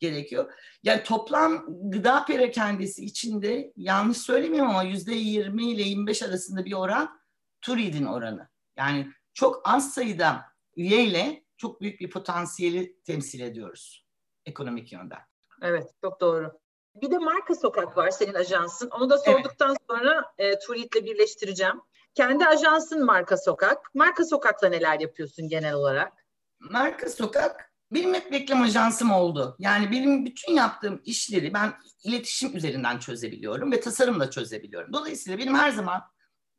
[0.00, 0.52] gerekiyor.
[0.82, 7.21] Yani toplam gıda perakendesi içinde yanlış söylemiyorum ama yüzde 20 ile 25 arasında bir oran
[7.62, 8.48] Turid'in oranı.
[8.76, 10.44] Yani çok az sayıda
[10.76, 14.06] üyeyle çok büyük bir potansiyeli temsil ediyoruz
[14.46, 15.20] ekonomik yönden.
[15.62, 16.52] Evet, çok doğru.
[16.94, 18.90] Bir de Marka Sokak var senin ajansın.
[18.90, 19.80] Onu da sorduktan evet.
[19.90, 21.80] sonra e, Turit'le birleştireceğim.
[22.14, 23.94] Kendi ajansın Marka Sokak.
[23.94, 26.12] Marka Sokak'la neler yapıyorsun genel olarak?
[26.60, 29.56] Marka Sokak benim hep reklam ajansım oldu.
[29.58, 31.72] Yani benim bütün yaptığım işleri ben
[32.04, 34.92] iletişim üzerinden çözebiliyorum ve tasarımla çözebiliyorum.
[34.92, 36.02] Dolayısıyla benim her zaman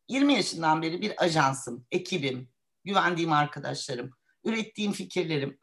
[0.08, 2.50] 20 yaşından beri bir ajansım, ekibim,
[2.86, 4.12] güvendiğim arkadaşlarım,
[4.44, 5.60] ürettiğim fikirlerim,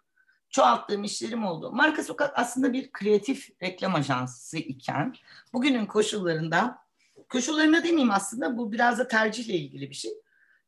[0.50, 1.72] çoğalttığım işlerim oldu.
[1.72, 5.14] Marka Sokak aslında bir kreatif reklam ajansı iken
[5.52, 6.78] bugünün koşullarında,
[7.28, 10.12] koşullarına demeyeyim aslında bu biraz da tercihle ilgili bir şey.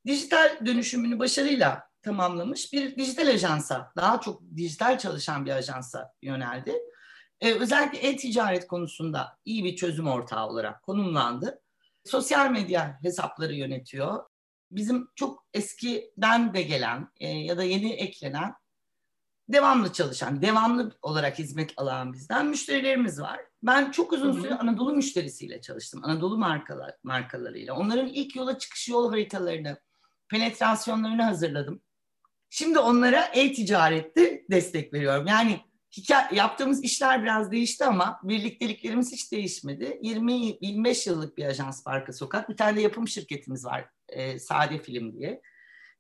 [0.07, 6.75] Dijital dönüşümünü başarıyla tamamlamış bir dijital ajansa, daha çok dijital çalışan bir ajansa yöneldi.
[7.41, 11.62] Ee, özellikle e-ticaret konusunda iyi bir çözüm ortağı olarak konumlandı.
[12.05, 14.25] Sosyal medya hesapları yönetiyor
[14.71, 18.55] bizim çok eskiden de gelen e, ya da yeni eklenen
[19.49, 23.41] devamlı çalışan, devamlı olarak hizmet alan bizden müşterilerimiz var.
[23.63, 26.01] Ben çok uzun süre Anadolu müşterisiyle çalıştım.
[26.05, 27.75] Anadolu markalar, markalarıyla.
[27.75, 29.81] Onların ilk yola çıkış yol haritalarını,
[30.29, 31.83] penetrasyonlarını hazırladım.
[32.51, 35.27] Şimdi onlara e-ticarette destek veriyorum.
[35.27, 35.61] Yani
[35.97, 39.99] hikaye, yaptığımız işler biraz değişti ama birlikteliklerimiz hiç değişmedi.
[40.03, 42.49] 20-25 yıllık bir ajans Parka Sokak.
[42.49, 45.43] Bir tane de yapım şirketimiz var e, Sade Film diye.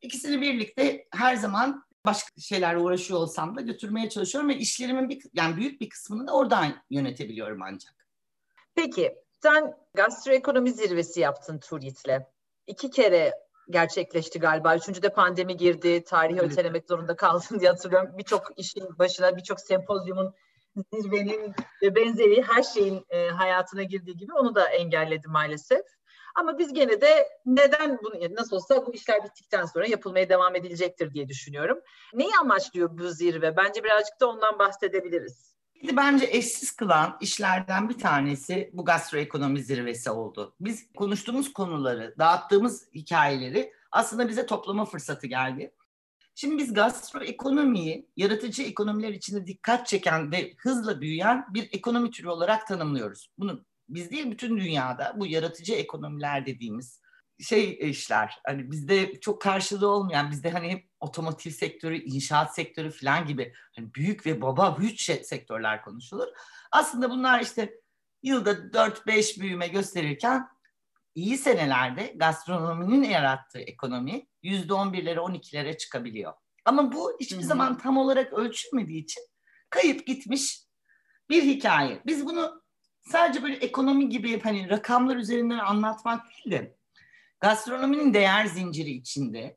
[0.03, 5.57] İkisini birlikte her zaman başka şeylerle uğraşıyor olsam da götürmeye çalışıyorum ve işlerimin bir, yani
[5.57, 8.07] büyük bir kısmını da oradan yönetebiliyorum ancak.
[8.75, 12.21] Peki sen gastroekonomi zirvesi yaptın Turit'le.
[12.67, 13.33] iki kere
[13.71, 14.77] gerçekleşti galiba.
[14.77, 16.05] Üçüncü de pandemi girdi.
[16.05, 16.53] Tarihi evet.
[16.53, 18.19] ötelemek zorunda kaldın diye hatırlıyorum.
[18.19, 20.35] Birçok işin başına, birçok sempozyumun,
[20.93, 25.83] zirvenin ve benzeri her şeyin e, hayatına girdiği gibi onu da engelledi maalesef.
[26.35, 31.15] Ama biz gene de neden bunu nasıl olsa bu işler bittikten sonra yapılmaya devam edilecektir
[31.15, 31.79] diye düşünüyorum.
[32.15, 33.57] Neyi amaçlıyor bu zirve?
[33.57, 35.53] Bence birazcık da ondan bahsedebiliriz.
[35.83, 40.55] Bizi bence eşsiz kılan işlerden bir tanesi bu gastroekonomi zirvesi oldu.
[40.61, 45.75] Biz konuştuğumuz konuları, dağıttığımız hikayeleri aslında bize toplama fırsatı geldi.
[46.35, 52.67] Şimdi biz gastroekonomiyi yaratıcı ekonomiler içinde dikkat çeken ve hızla büyüyen bir ekonomi türü olarak
[52.67, 53.29] tanımlıyoruz.
[53.39, 57.02] Bunu biz değil bütün dünyada bu yaratıcı ekonomiler dediğimiz
[57.43, 58.41] şey işler.
[58.47, 63.95] Hani bizde çok karşılığı olmayan, bizde hani hep otomotiv sektörü, inşaat sektörü falan gibi hani
[63.95, 66.29] büyük ve baba güç sektörler konuşulur.
[66.73, 67.75] Aslında bunlar işte
[68.23, 70.49] yılda 4-5 büyüme gösterirken
[71.15, 76.33] iyi senelerde gastronominin yarattığı ekonomi %11'lere 12'lere çıkabiliyor.
[76.65, 77.47] Ama bu hiçbir Hı-hı.
[77.47, 79.23] zaman tam olarak ölçülmediği için
[79.71, 80.63] kayıp gitmiş
[81.31, 82.03] bir hikaye.
[82.07, 82.63] Biz bunu
[83.11, 86.77] sadece böyle ekonomi gibi hani rakamlar üzerinden anlatmak değil de
[87.43, 89.57] gastronominin değer zinciri içinde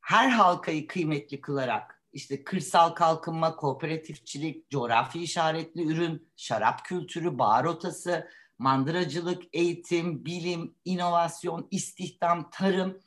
[0.00, 8.28] her halkayı kıymetli kılarak işte kırsal kalkınma, kooperatifçilik, coğrafi işaretli ürün, şarap kültürü, bar rotası,
[8.58, 13.00] mandıracılık, eğitim, bilim, inovasyon, istihdam, tarım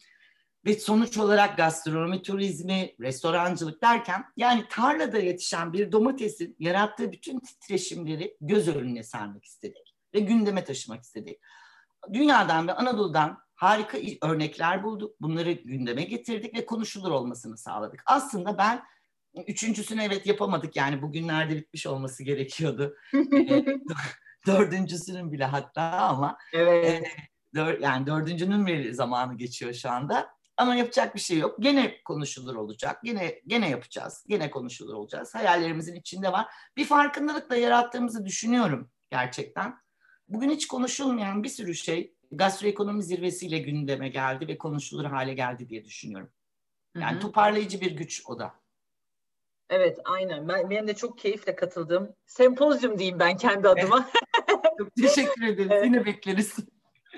[0.66, 8.38] ve sonuç olarak gastronomi turizmi, restorancılık derken yani tarlada yetişen bir domatesin yarattığı bütün titreşimleri
[8.42, 11.40] göz önüne sermek istedik ve gündeme taşımak istedik.
[12.14, 15.22] Dünyadan ve Anadolu'dan harika örnekler bulduk.
[15.22, 18.04] Bunları gündeme getirdik ve konuşulur olmasını sağladık.
[18.06, 18.84] Aslında ben
[19.48, 22.96] üçüncüsünü evet yapamadık yani bugünlerde bitmiş olması gerekiyordu.
[24.48, 26.86] Dördüncüsünün bile hatta ama evet.
[26.86, 27.04] e,
[27.56, 30.30] dör, yani dördüncünün bir zamanı geçiyor şu anda.
[30.58, 31.56] Ama yapacak bir şey yok.
[31.60, 33.04] Gene konuşulur olacak.
[33.04, 34.26] Gene gene yapacağız.
[34.28, 35.36] Gene konuşulur olacağız.
[35.36, 36.46] Hayallerimizin içinde var.
[36.78, 39.76] Bir farkındalık da yarattığımızı düşünüyorum gerçekten.
[40.28, 45.86] Bugün hiç konuşulmayan bir sürü şey gastroekonomi zirvesiyle gündeme geldi ve konuşulur hale geldi diye
[45.86, 46.30] düşünüyorum.
[46.96, 47.20] Yani Hı-hı.
[47.20, 48.54] toparlayıcı bir güç o da.
[49.70, 50.48] Evet aynen.
[50.48, 54.10] Ben, benim de çok keyifle katıldığım sempozyum diyeyim ben kendi adıma.
[54.78, 55.84] çok teşekkür ederim.
[55.84, 56.56] Yine bekleriz.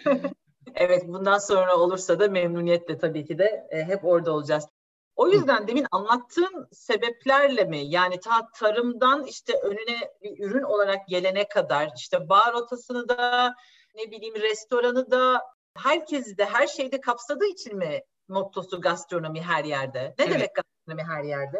[0.76, 4.68] evet bundan sonra olursa da memnuniyetle tabii ki de e, hep orada olacağız.
[5.16, 11.48] O yüzden demin anlattığın sebeplerle mi yani ta tarımdan işte önüne bir ürün olarak gelene
[11.48, 13.54] kadar işte bar rotasını da
[13.96, 15.42] ne bileyim restoranı da
[15.78, 20.16] herkesi de her şeyde kapsadığı için mi mottosu gastronomi her yerde?
[20.20, 20.34] Ne evet.
[20.34, 21.58] demek gastronomi her yerde?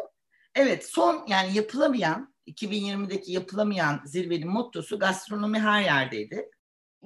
[0.54, 6.50] Evet son yani yapılamayan 2020'deki yapılamayan zirvenin mottosu gastronomi her yerdeydi.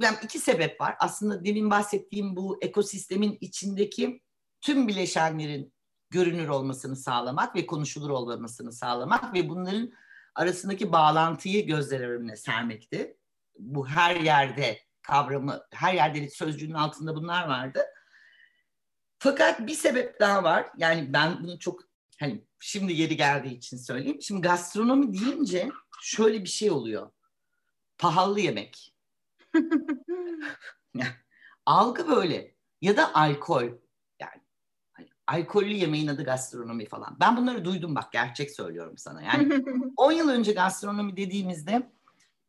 [0.00, 0.96] Yani iki sebep var.
[1.00, 4.20] Aslında demin bahsettiğim bu ekosistemin içindeki
[4.60, 5.72] tüm bileşenlerin
[6.10, 9.92] görünür olmasını sağlamak ve konuşulur olmasını sağlamak ve bunların
[10.34, 13.16] arasındaki bağlantıyı gözler önüne sermekti.
[13.58, 17.84] Bu her yerde kavramı, her yerde sözcüğünün altında bunlar vardı.
[19.18, 20.66] Fakat bir sebep daha var.
[20.76, 21.80] Yani ben bunu çok
[22.20, 24.22] hani şimdi yeri geldiği için söyleyeyim.
[24.22, 25.70] Şimdi gastronomi deyince
[26.02, 27.10] şöyle bir şey oluyor.
[27.98, 28.94] Pahalı yemek.
[31.66, 32.54] Algı böyle.
[32.80, 33.64] Ya da alkol.
[34.20, 34.42] Yani
[34.92, 37.16] hani alkollü yemeğin adı gastronomi falan.
[37.20, 39.22] Ben bunları duydum bak gerçek söylüyorum sana.
[39.22, 39.64] Yani
[39.96, 41.90] 10 yıl önce gastronomi dediğimizde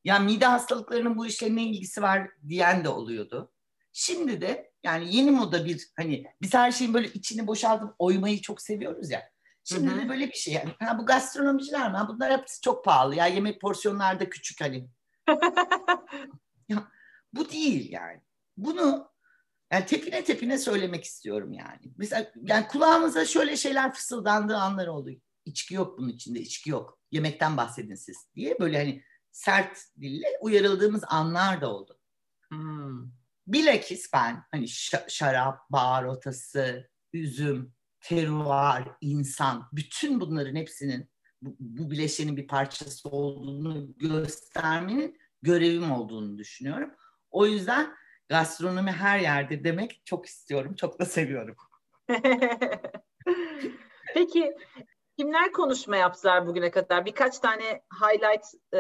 [0.04, 3.52] ya mide hastalıklarının bu işle ne ilgisi var diyen de oluyordu.
[3.94, 8.62] Şimdi de yani yeni moda bir hani biz her şeyin böyle içini boşaltıp oymayı çok
[8.62, 9.30] seviyoruz ya.
[9.64, 10.02] Şimdi Hı-hı.
[10.02, 10.72] de böyle bir şey yani.
[10.80, 11.98] Ha, bu gastronomiciler mi?
[12.08, 13.28] Bunlar hepsi çok pahalı ya.
[13.28, 14.90] Yemek porsiyonları da küçük hani.
[16.70, 16.88] ya,
[17.34, 18.22] bu değil yani.
[18.58, 19.12] Bunu
[19.74, 21.94] yani tepine tepine söylemek istiyorum yani.
[21.98, 25.10] Mesela yani kulağımıza şöyle şeyler fısıldandığı anlar oldu.
[25.46, 27.00] İçki yok bunun içinde, içki yok.
[27.12, 29.04] Yemekten bahsedin siz diye böyle hani
[29.38, 32.00] sert dille uyarıldığımız anlar da oldu.
[32.50, 33.12] Hmm.
[33.48, 34.68] Bilakis ben hani
[35.08, 41.10] şarap, bağır otası, üzüm, teruar, insan, bütün bunların hepsinin
[41.42, 46.92] bu, bu bileşenin bir parçası olduğunu göstermenin görevim olduğunu düşünüyorum.
[47.32, 47.96] O yüzden
[48.30, 51.56] gastronomi her yerde demek çok istiyorum, çok da seviyorum.
[54.14, 54.54] Peki
[55.18, 57.06] kimler konuşma yaptılar bugüne kadar?
[57.06, 58.80] Birkaç tane highlight e,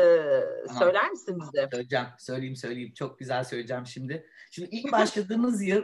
[0.79, 1.69] söyler misin bize?
[1.71, 2.93] Söyleyeceğim, söyleyeyim söyleyeyim.
[2.93, 4.27] Çok güzel söyleyeceğim şimdi.
[4.51, 5.83] Şimdi ilk başladığımız yıl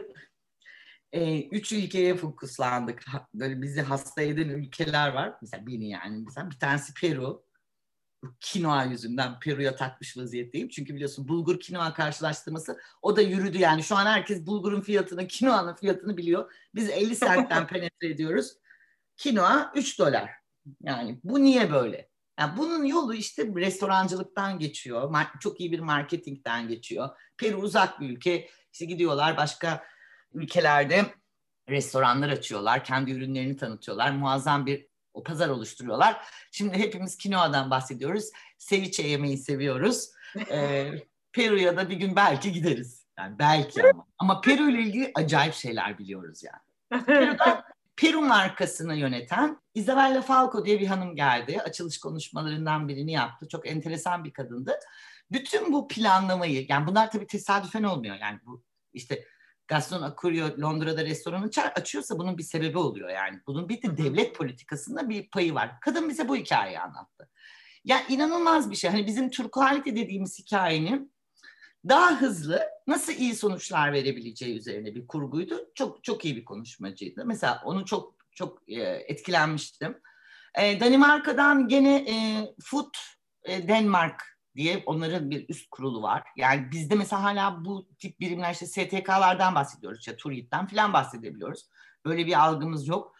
[1.12, 3.04] e, üç ülkeye fokuslandık.
[3.34, 5.34] Böyle bizi hasta eden ülkeler var.
[5.42, 6.22] Mesela beni yani.
[6.24, 7.44] Mesela bir tanesi Peru.
[8.40, 10.68] kinoa yüzünden Peru'ya takmış vaziyetteyim.
[10.68, 13.82] Çünkü biliyorsun bulgur kinoa karşılaştırması o da yürüdü yani.
[13.82, 16.52] Şu an herkes bulgurun fiyatını, kinoanın fiyatını biliyor.
[16.74, 18.56] Biz 50 sentten penetre ediyoruz.
[19.16, 20.43] Kinoa 3 dolar.
[20.82, 22.08] Yani bu niye böyle?
[22.40, 25.14] Yani bunun yolu işte restorancılıktan geçiyor.
[25.40, 27.08] Çok iyi bir marketingten geçiyor.
[27.36, 28.48] Peru uzak bir ülke.
[28.72, 29.84] İşte gidiyorlar başka
[30.32, 31.04] ülkelerde
[31.68, 32.84] restoranlar açıyorlar.
[32.84, 34.10] Kendi ürünlerini tanıtıyorlar.
[34.10, 36.24] Muazzam bir o pazar oluşturuyorlar.
[36.52, 38.30] Şimdi hepimiz kinoadan bahsediyoruz.
[38.58, 40.10] Ceviche yemeyi seviyoruz.
[40.50, 40.90] Ee,
[41.32, 43.06] Peru'ya da bir gün belki gideriz.
[43.18, 44.06] Yani belki ama.
[44.18, 47.04] Ama Peru ile ilgili acayip şeyler biliyoruz yani.
[47.04, 47.64] Peru'da
[47.96, 51.60] Peru markasını yöneten Isabella Falco diye bir hanım geldi.
[51.60, 53.48] Açılış konuşmalarından birini yaptı.
[53.48, 54.78] Çok enteresan bir kadındı.
[55.32, 58.16] Bütün bu planlamayı, yani bunlar tabii tesadüfen olmuyor.
[58.20, 59.24] Yani bu işte
[59.68, 63.40] Gaston Acurio Londra'da restoranı açıyorsa bunun bir sebebi oluyor yani.
[63.46, 65.80] Bunun bir de devlet politikasında bir payı var.
[65.80, 67.30] Kadın bize bu hikayeyi anlattı.
[67.84, 68.90] Ya inanılmaz bir şey.
[68.90, 71.13] Hani bizim Turkualite dediğimiz hikayenin
[71.88, 75.70] daha hızlı nasıl iyi sonuçlar verebileceği üzerine bir kurguydu.
[75.74, 77.24] Çok çok iyi bir konuşmacıydı.
[77.24, 80.00] Mesela onu çok çok e, etkilenmiştim.
[80.58, 82.14] E, Danimarka'dan gene e,
[82.62, 82.94] Food
[83.48, 84.22] Denmark
[84.56, 86.22] diye onların bir üst kurulu var.
[86.36, 89.98] Yani bizde mesela hala bu tip birimler işte STK'lardan bahsediyoruz.
[89.98, 91.68] İşte TÜRİT'ten falan bahsedebiliyoruz.
[92.04, 93.14] Böyle bir algımız yok.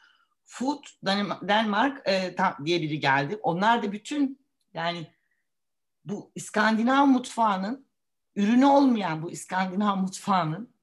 [0.44, 0.85] Food
[1.42, 3.38] Denmark e, diye biri geldi.
[3.42, 5.14] Onlar da bütün yani
[6.05, 7.84] bu İskandinav mutfağının
[8.37, 10.75] ürünü olmayan bu İskandinav mutfağının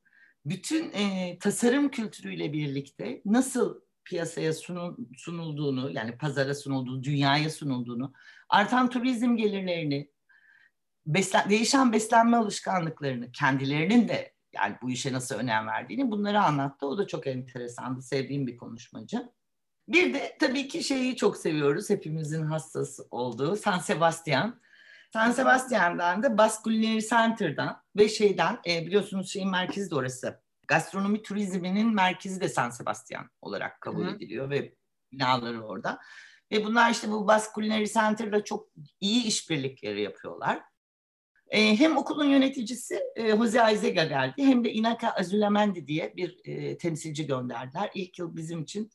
[0.46, 8.14] bütün e, tasarım kültürüyle birlikte nasıl piyasaya sunul, sunulduğunu yani pazara sunulduğunu, dünyaya sunulduğunu,
[8.50, 10.12] artan turizm gelirlerini,
[11.06, 16.88] beslen, değişen beslenme alışkanlıklarını kendilerinin de yani bu işe nasıl önem verdiğini bunları anlattı.
[16.88, 18.02] O da çok enteresandı.
[18.02, 19.30] Sevdiğim bir konuşmacı.
[19.88, 21.90] Bir de tabii ki şeyi çok seviyoruz.
[21.90, 24.62] Hepimizin hastası olduğu San Sebastian.
[25.14, 30.42] San Sebastian'dan da Basque Center'dan ve şeyden e, biliyorsunuz şeyin merkezi de orası.
[30.68, 34.10] Gastronomi turizminin merkezi de San Sebastian olarak kabul Hı.
[34.10, 34.76] ediliyor ve
[35.12, 36.00] binaları orada.
[36.52, 38.68] Ve bunlar işte bu Basque Center'da çok
[39.00, 40.62] iyi işbirlikleri yapıyorlar.
[41.48, 46.78] E, hem okulun yöneticisi e, Jose Aizega geldi hem de Inaka Azulamendi diye bir e,
[46.78, 47.90] temsilci gönderdiler.
[47.94, 48.92] İlk yıl bizim için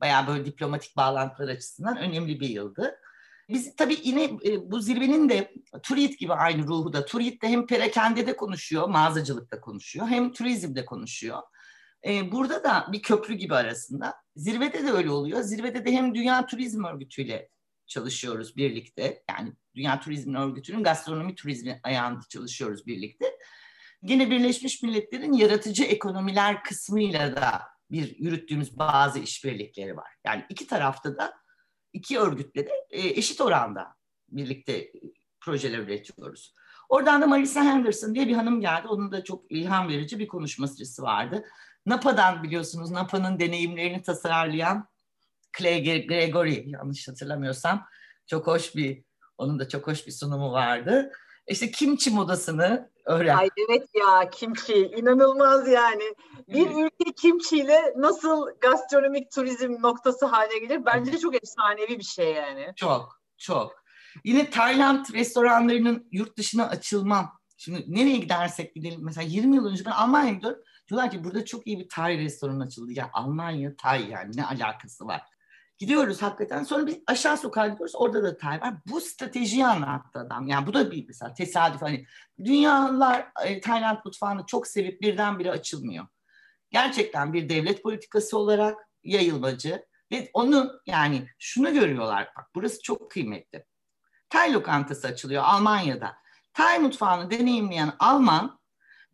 [0.00, 2.98] bayağı böyle diplomatik bağlantılar açısından önemli bir yıldı.
[3.48, 7.04] Biz tabii yine e, bu zirvenin de Turit gibi aynı ruhu da.
[7.04, 11.42] Turit de hem perakende de konuşuyor, mağazacılıkta konuşuyor, hem turizmde konuşuyor.
[12.06, 14.14] E, burada da bir köprü gibi arasında.
[14.36, 15.40] Zirvede de öyle oluyor.
[15.40, 17.48] Zirvede de hem Dünya Turizm Örgütü'yle
[17.86, 19.22] çalışıyoruz birlikte.
[19.30, 23.26] Yani Dünya Turizm Örgütü'nün gastronomi turizmi ayağında çalışıyoruz birlikte.
[24.02, 30.10] Yine Birleşmiş Milletler'in yaratıcı ekonomiler kısmıyla da bir yürüttüğümüz bazı işbirlikleri var.
[30.26, 31.34] Yani iki tarafta da
[31.96, 33.94] iki örgütle de e, eşit oranda
[34.28, 34.92] birlikte
[35.40, 36.54] projeler üretiyoruz.
[36.88, 38.88] Oradan da Marisa Henderson diye bir hanım geldi.
[38.88, 41.44] Onun da çok ilham verici bir konuşması vardı.
[41.86, 44.88] NAPA'dan biliyorsunuz NAPA'nın deneyimlerini tasarlayan
[45.58, 47.86] Clay Gregory yanlış hatırlamıyorsam
[48.26, 49.04] çok hoş bir
[49.38, 51.12] onun da çok hoş bir sunumu vardı.
[51.48, 53.36] İşte kimçi modasını öğren.
[53.36, 56.14] Ay evet ya kimçi inanılmaz yani.
[56.48, 56.76] Bir evet.
[56.76, 61.20] ülke kimçiyle nasıl gastronomik turizm noktası haline gelir bence evet.
[61.20, 62.72] çok efsanevi bir şey yani.
[62.76, 63.72] Çok çok.
[64.24, 67.32] Yine Tayland restoranlarının yurt dışına açılmam.
[67.56, 70.62] Şimdi nereye gidersek gidelim mesela 20 yıl önce ben Almanya'ya gidiyorum.
[70.88, 72.92] Diyorlar ki burada çok iyi bir Tay restoranı açıldı.
[72.92, 75.22] Ya Almanya Tay yani ne alakası var?
[75.78, 76.62] Gidiyoruz hakikaten.
[76.62, 77.94] Sonra bir aşağı sokağa gidiyoruz.
[77.96, 78.74] Orada da Tay var.
[78.86, 80.48] Bu stratejiyi anlattı adam.
[80.48, 81.82] Yani bu da bir mesela tesadüf.
[81.82, 82.06] Hani
[82.44, 86.06] dünyalar e, Tayland mutfağını çok sevip birdenbire açılmıyor.
[86.70, 89.86] Gerçekten bir devlet politikası olarak yayılmacı.
[90.12, 92.32] Ve onu yani şunu görüyorlar.
[92.38, 93.64] Bak burası çok kıymetli.
[94.28, 96.16] Tay lokantası açılıyor Almanya'da.
[96.52, 98.58] Tay mutfağını deneyimleyen Alman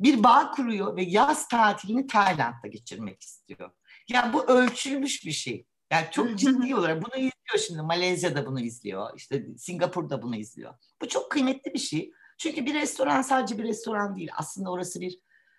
[0.01, 3.70] bir bağ kuruyor ve yaz tatilini Tayland'da geçirmek istiyor.
[4.09, 5.66] Ya bu ölçülmüş bir şey.
[5.92, 7.83] Yani çok ciddi olarak bunu izliyor şimdi.
[7.83, 9.11] Malezya da bunu izliyor.
[9.16, 10.74] İşte Singapur da bunu izliyor.
[11.02, 12.12] Bu çok kıymetli bir şey.
[12.38, 14.31] Çünkü bir restoran sadece bir restoran değil.
[14.37, 15.18] Aslında orası bir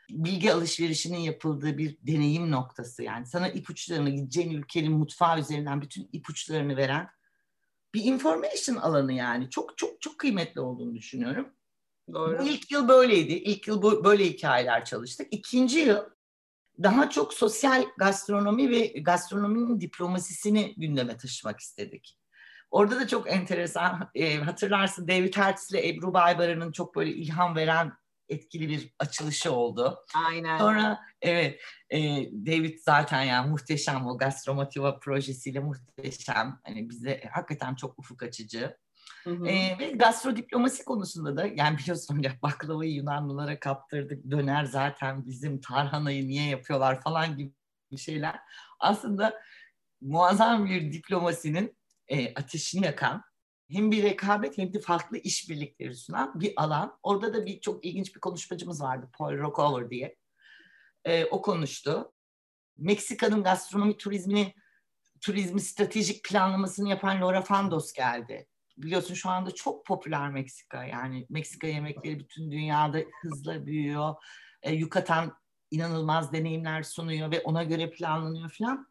[0.10, 3.04] bilgi alışverişinin yapıldığı bir deneyim noktası.
[3.04, 7.10] Yani sana ipuçlarını, gideceğin ülkenin mutfağı üzerinden bütün ipuçlarını veren
[7.94, 9.50] bir information alanı yani.
[9.50, 11.54] Çok çok çok kıymetli olduğunu düşünüyorum.
[12.14, 12.40] Doğru.
[12.40, 13.34] Bu ilk yıl böyleydi.
[13.34, 15.28] İlk yıl böyle hikayeler çalıştık.
[15.32, 15.98] İkinci yıl
[16.84, 22.18] daha çok sosyal gastronomi ve gastronominin diplomasisini gündeme taşımak istedik.
[22.72, 27.94] Orada da çok enteresan, e, hatırlarsın David Hertz ile Ebru Baybara'nın çok böyle ilham veren
[28.30, 30.00] etkili bir açılışı oldu.
[30.28, 30.58] Aynen.
[30.58, 32.00] Sonra evet e,
[32.32, 36.60] David zaten yani muhteşem o Gastromotiva projesiyle muhteşem.
[36.64, 38.78] Hani bize hakikaten çok ufuk açıcı.
[39.24, 39.48] Hı hı.
[39.48, 44.32] E, ve gastrodiplomasi konusunda da yani biliyorsun ya baklavayı Yunanlılara kaptırdık.
[44.32, 47.54] Döner zaten bizim tarhanayı niye yapıyorlar falan gibi
[47.98, 48.40] şeyler.
[48.80, 49.42] Aslında
[50.02, 53.24] muazzam bir diplomasinin e, ateşini yakan
[53.70, 57.00] hem bir rekabet hem de farklı işbirlikleri sunan bir alan.
[57.04, 60.16] Orada da bir çok ilginç bir konuşmacımız vardı Paul Rockover diye.
[61.06, 62.14] E, o konuştu.
[62.78, 64.54] Meksika'nın gastronomi turizmini
[65.22, 68.48] turizmi stratejik planlamasını yapan Laura Fandos geldi.
[68.78, 70.86] Biliyorsun şu anda çok popüler Meksika.
[70.86, 74.16] Yani Meksika yemekleri bütün dünyada hızla büyüyor.
[74.62, 75.38] E, Yucatan
[75.72, 78.88] inanılmaz deneyimler sunuyor ve ona göre planlanıyor falan.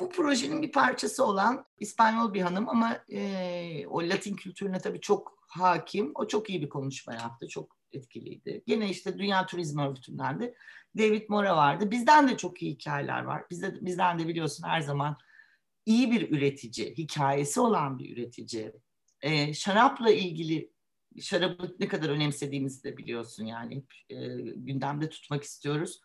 [0.00, 5.38] Bu projenin bir parçası olan İspanyol bir hanım ama e, o Latin kültürüne tabii çok
[5.48, 6.12] hakim.
[6.14, 7.48] O çok iyi bir konuşma yaptı.
[7.48, 8.62] Çok etkiliydi.
[8.66, 10.54] Gene işte Dünya Turizm Örgütü'nden de
[10.98, 11.90] David Mora vardı.
[11.90, 13.42] Bizden de çok iyi hikayeler var.
[13.50, 15.16] Bizde, bizden de biliyorsun her zaman
[15.86, 18.72] iyi bir üretici, hikayesi olan bir üretici.
[19.20, 20.70] E, şarapla ilgili
[21.20, 24.16] şarabı ne kadar önemsediğimizi de biliyorsun yani e,
[24.56, 26.00] gündemde tutmak istiyoruz.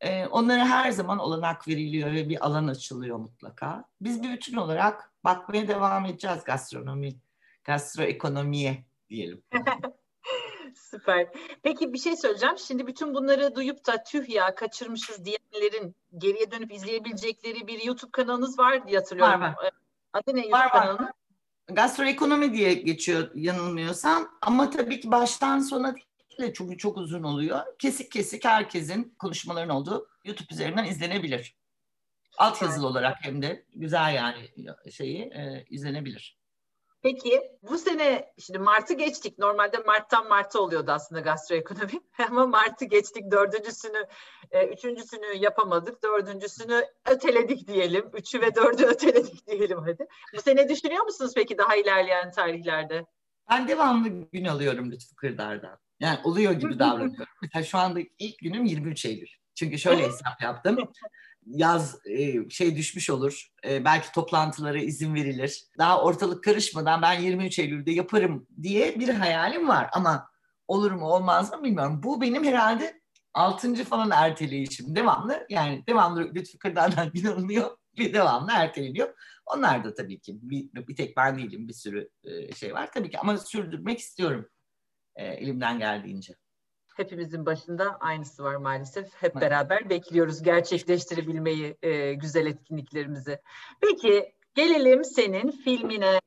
[0.00, 3.84] E, onlara her zaman olanak veriliyor ve bir alan açılıyor mutlaka.
[4.00, 7.16] Biz bir bütün olarak bakmaya devam edeceğiz gastronomi,
[7.64, 9.42] gastroekonomiye diyelim.
[10.94, 11.28] Süper.
[11.62, 12.58] Peki bir şey söyleyeceğim.
[12.58, 18.58] Şimdi bütün bunları duyup da tüh ya kaçırmışız diyenlerin geriye dönüp izleyebilecekleri bir YouTube kanalınız
[18.58, 19.40] var diye hatırlıyorum.
[19.40, 19.70] Var, var.
[20.12, 20.98] Adı ne YouTube var, kanalı?
[20.98, 21.12] Var.
[21.66, 24.38] Gastroekonomi diye geçiyor yanılmıyorsam.
[24.42, 27.60] Ama tabii ki baştan sona değil de çünkü çok uzun oluyor.
[27.78, 31.56] Kesik kesik herkesin konuşmaların olduğu YouTube üzerinden izlenebilir.
[32.38, 34.50] Alt yazılı olarak hem de güzel yani
[34.90, 36.38] şeyi e, izlenebilir.
[37.04, 39.38] Peki bu sene şimdi Mart'ı geçtik.
[39.38, 41.92] Normalde Mart'tan Mart'a oluyordu aslında gastroekonomi.
[42.30, 43.30] Ama Mart'ı geçtik.
[43.30, 44.06] Dördüncüsünü,
[44.50, 46.02] e, üçüncüsünü yapamadık.
[46.02, 48.10] Dördüncüsünü öteledik diyelim.
[48.14, 50.06] Üçü ve dördü öteledik diyelim hadi.
[50.36, 53.06] Bu sene düşünüyor musunuz peki daha ilerleyen tarihlerde?
[53.50, 55.78] Ben devamlı gün alıyorum Lütfü Kırdar'dan.
[56.00, 57.34] Yani oluyor gibi davranıyorum.
[57.42, 59.28] Mesela şu anda ilk günüm 23 Eylül.
[59.54, 60.76] Çünkü şöyle hesap yaptım
[61.46, 63.50] yaz e, şey düşmüş olur.
[63.64, 65.64] E, belki toplantılara izin verilir.
[65.78, 70.30] Daha ortalık karışmadan ben 23 Eylül'de yaparım diye bir hayalim var ama
[70.68, 72.00] olur mu olmaz mı bilmiyorum.
[72.02, 73.00] Bu benim herhalde
[73.34, 74.96] altıncı falan erteleyişim.
[74.96, 79.14] Devamlı yani devamlı Lütfü Kırdar'dan inanılıyor ve devamlı erteleniyor.
[79.46, 83.10] Onlar da tabii ki bir, bir tek ben değilim bir sürü e, şey var tabii
[83.10, 84.48] ki ama sürdürmek istiyorum
[85.16, 86.34] elimden geldiğince.
[86.94, 89.14] Hepimizin başında aynısı var maalesef.
[89.14, 93.38] Hep beraber bekliyoruz gerçekleştirebilmeyi, e, güzel etkinliklerimizi.
[93.80, 96.20] Peki gelelim senin filmine.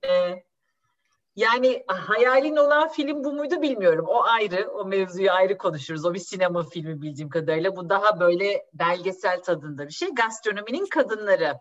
[1.36, 4.05] Yani hayalin olan film bu muydu bilmiyorum.
[4.07, 6.05] O ayrı, o mevzuyu ayrı konuşuruz.
[6.05, 7.76] O bir sinema filmi bildiğim kadarıyla.
[7.76, 10.09] Bu daha böyle belgesel tadında bir şey.
[10.09, 11.53] Gastronominin kadınları.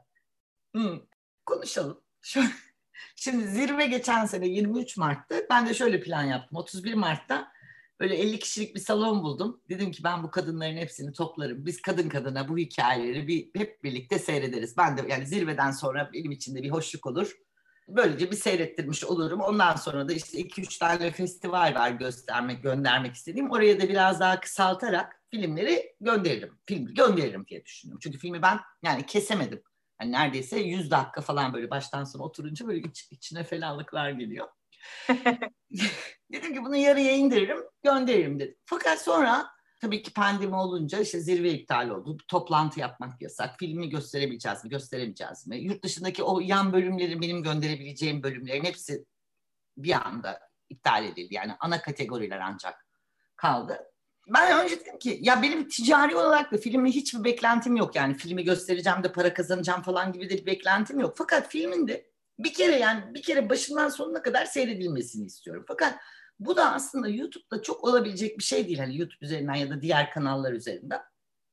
[0.75, 1.01] Hmm,
[1.47, 2.01] konuşalım.
[3.17, 5.37] Şimdi zirve geçen sene 23 Mart'ta.
[5.51, 6.59] Ben de şöyle plan yaptım.
[6.59, 7.53] 31 Mart'ta
[8.01, 9.61] Böyle 50 kişilik bir salon buldum.
[9.69, 11.67] Dedim ki ben bu kadınların hepsini toplarım.
[11.67, 14.77] Biz kadın kadına bu hikayeleri bir hep birlikte seyrederiz.
[14.77, 17.37] Ben de yani zirveden sonra benim için de bir hoşluk olur.
[17.89, 19.41] Böylece bir seyrettirmiş olurum.
[19.41, 23.51] Ondan sonra da işte 2-3 tane festival var göstermek, göndermek istediğim.
[23.51, 26.59] Oraya da biraz daha kısaltarak filmleri gönderirim.
[26.67, 28.01] Film gönderirim diye düşünüyorum.
[28.03, 29.63] Çünkü filmi ben yani kesemedim.
[30.01, 34.49] Yani neredeyse 100 dakika falan böyle baştan sona oturunca böyle iç, içine fenalıklar geliyor.
[36.33, 38.57] dedim ki bunu yarıya indiririm, gönderirim dedim.
[38.65, 39.47] Fakat sonra
[39.81, 42.17] tabii ki pandemi olunca işte zirve iptal oldu.
[42.29, 43.59] Toplantı yapmak yasak.
[43.59, 45.57] Filmi gösterebileceğiz mi, gösteremeyeceğiz mi?
[45.59, 49.05] Yurt dışındaki o yan bölümleri, benim gönderebileceğim bölümlerin hepsi
[49.77, 51.35] bir anda iptal edildi.
[51.35, 52.87] Yani ana kategoriler ancak
[53.37, 53.79] kaldı.
[54.29, 57.97] Ben önce dedim ki ya benim ticari olarak da filmle hiçbir beklentim yok.
[57.97, 61.15] Yani filmi göstereceğim de para kazanacağım falan gibi de bir beklentim yok.
[61.19, 65.65] Fakat filmin de bir kere yani bir kere başından sonuna kadar seyredilmesini istiyorum.
[65.69, 65.99] Fakat
[66.41, 68.79] bu da aslında YouTube'da çok olabilecek bir şey değil.
[68.79, 71.01] Hani YouTube üzerinden ya da diğer kanallar üzerinden.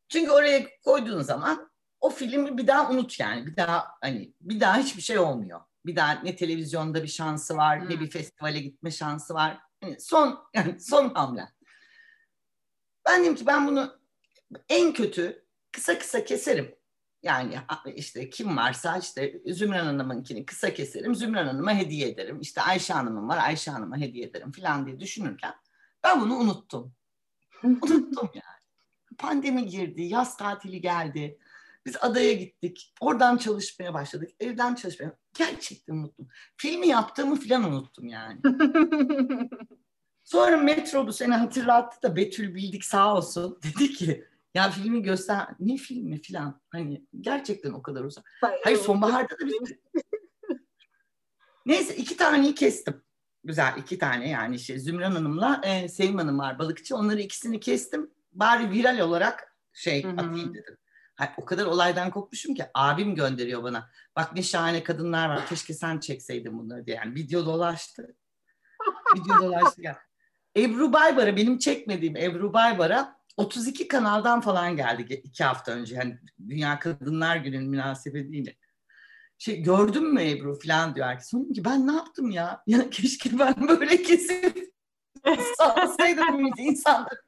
[0.10, 1.72] Çünkü oraya koyduğun zaman
[2.02, 3.48] o filmi bir daha unut yani.
[3.48, 5.62] Bir daha hani bir daha hiçbir şey olmuyor.
[5.86, 7.90] Bir daha ne televizyonda bir şansı var, hmm.
[7.90, 9.60] ne bir festivale gitme şansı var.
[9.84, 11.50] Yani son yani son hamle.
[13.06, 14.00] Ben dedim ki ben bunu
[14.70, 16.76] en kötü kısa kısa keserim.
[17.24, 17.60] Yani
[17.96, 22.42] işte kim varsa işte Zümran Hanım'ınkini kısa keserim, Zümran Hanım'a hediye ederim.
[22.42, 25.54] İşte Ayşe Hanım'ın var, Ayşe Hanım'a hediye ederim falan diye düşünürken
[26.04, 26.94] ben bunu unuttum.
[27.64, 29.18] unuttum yani.
[29.18, 31.38] Pandemi girdi, yaz tatili geldi.
[31.86, 32.94] Biz adaya gittik.
[33.02, 34.32] Oradan çalışmaya başladık.
[34.40, 35.18] Evden çalışmaya.
[35.38, 36.28] Gerçekten unuttum.
[36.58, 38.42] Filmi yaptığımı falan unuttum yani.
[40.24, 43.60] Sonra metro bu sene hatırlattı da Betül Bildik sağ olsun.
[43.64, 46.62] Dedi ki ya filmi göster, ne filmi filan.
[46.70, 48.32] Hani gerçekten o kadar uzak.
[48.64, 49.74] Hayır sonbaharda da biz
[51.66, 53.04] Neyse iki taneyi kestim.
[53.44, 56.96] Güzel iki tane yani şey Zümran Hanım'la e, Sevim Hanım var balıkçı.
[56.96, 58.12] Onları ikisini kestim.
[58.32, 60.12] Bari viral olarak şey Hı hı.
[60.12, 60.78] atayım dedim.
[61.16, 63.90] Ha, o kadar olaydan kopmuşum ki abim gönderiyor bana.
[64.16, 65.48] Bak ne şahane kadınlar var.
[65.48, 66.96] Keşke sen çekseydin bunları diye.
[66.96, 68.16] Yani video dolaştı.
[69.16, 70.00] video dolaştı ya.
[70.58, 75.96] Ebru Baybar'a benim çekmediğim Ebru Baybar'a 32 kanaldan falan geldi iki hafta önce.
[75.96, 76.20] Yani
[76.50, 78.56] Dünya Kadınlar Günü'nün münasebetiyle.
[79.38, 81.34] Şey gördün mü Ebru falan diyor herkes.
[81.34, 82.64] Onun ki ben ne yaptım ya?
[82.68, 84.74] Ya keşke ben böyle kesip
[85.58, 87.20] salsaydım insanlara.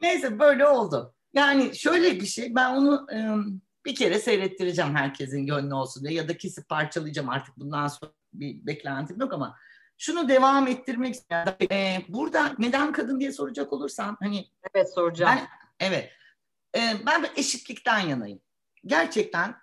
[0.00, 1.14] Neyse böyle oldu.
[1.34, 6.28] Yani şöyle bir şey ben onu ım, bir kere seyrettireceğim herkesin gönlü olsun diye ya
[6.28, 9.56] da kesip parçalayacağım artık bundan sonra bir beklentim yok ama
[10.00, 11.54] şunu devam ettirmek istiyorum.
[11.72, 15.32] Ee, burada neden kadın diye soracak olursan hani Evet soracağım.
[15.36, 15.48] ben
[15.86, 16.10] evet
[16.76, 18.40] Ee, ben eşitlikten yanayım.
[18.86, 19.54] Gerçekten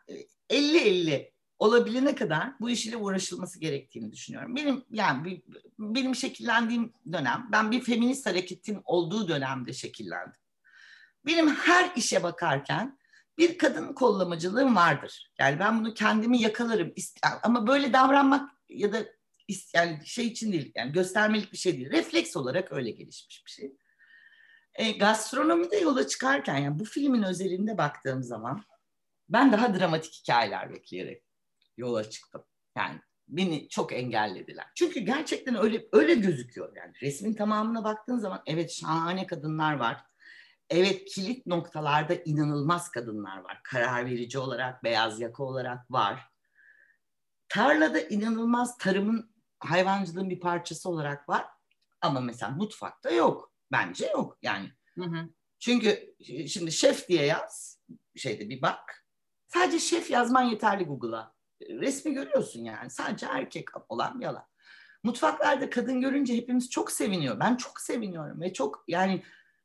[0.50, 4.56] e, 50-50 olabilene kadar bu iş ile uğraşılması gerektiğini düşünüyorum.
[4.56, 5.42] Benim yani
[5.80, 10.40] benim şekillendiğim dönem ben bir feminist hareketin olduğu dönemde şekillendim.
[11.26, 13.00] Benim her işe bakarken
[13.38, 15.32] bir kadın kollamacılığım vardır.
[15.40, 16.94] Yani ben bunu kendimi yakalarım
[17.44, 19.17] ama böyle davranmak ya da
[19.76, 21.92] yani şey için değil yani göstermelik bir şey değil.
[21.92, 23.76] Refleks olarak öyle gelişmiş bir şey.
[24.74, 28.64] E, gastronomide yola çıkarken yani bu filmin özelinde baktığım zaman
[29.30, 31.24] ben daha dramatik hikayeler bekleyerek
[31.78, 32.44] yola çıktım.
[32.78, 34.66] Yani beni çok engellediler.
[34.76, 36.94] Çünkü gerçekten öyle öyle gözüküyor yani.
[37.02, 40.04] Resmin tamamına baktığın zaman evet şahane kadınlar var.
[40.70, 43.60] Evet kilit noktalarda inanılmaz kadınlar var.
[43.64, 46.30] Karar verici olarak, beyaz yaka olarak var.
[47.50, 51.46] Tarlada inanılmaz tarımın, hayvancılığın bir parçası olarak var.
[52.02, 53.52] Ama mesela mutfakta yok.
[53.72, 54.72] Bence yok yani.
[54.96, 55.30] Hı hı.
[55.60, 56.16] Çünkü
[56.48, 57.80] şimdi şef diye yaz,
[58.16, 59.06] şeyde bir bak.
[59.48, 61.34] Sadece şef yazman yeterli Google'a.
[61.62, 62.90] Resmi görüyorsun yani.
[62.90, 64.46] Sadece erkek olan bir alan.
[65.04, 67.40] Mutfaklarda kadın görünce hepimiz çok seviniyor.
[67.40, 69.24] Ben çok seviniyorum ve çok yani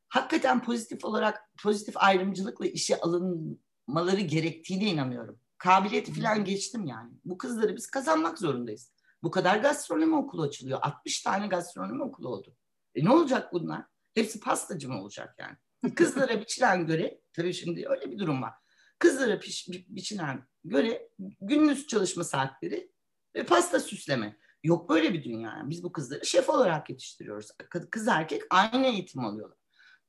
[0.09, 5.39] hakikaten pozitif olarak pozitif ayrımcılıkla işe alınmaları gerektiğine inanıyorum.
[5.57, 7.11] Kabiliyeti falan geçtim yani.
[7.25, 8.92] Bu kızları biz kazanmak zorundayız.
[9.23, 10.79] Bu kadar gastronomi okulu açılıyor.
[10.81, 12.55] 60 tane gastronomi okulu oldu.
[12.95, 13.85] E ne olacak bunlar?
[14.13, 15.95] Hepsi pastacı mı olacak yani?
[15.95, 18.53] Kızlara biçilen göre, tabii şimdi öyle bir durum var.
[18.99, 21.09] Kızlara piş, bi- biçilen göre
[21.41, 22.91] gündüz çalışma saatleri
[23.35, 24.37] ve pasta süsleme.
[24.63, 25.49] Yok böyle bir dünya.
[25.49, 25.69] Yani.
[25.69, 27.51] Biz bu kızları şef olarak yetiştiriyoruz.
[27.91, 29.57] Kız erkek aynı eğitim alıyorlar.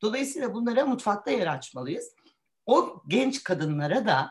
[0.02, 2.14] Dolayısıyla bunlara mutfakta yer açmalıyız.
[2.66, 4.30] O genç kadınlara da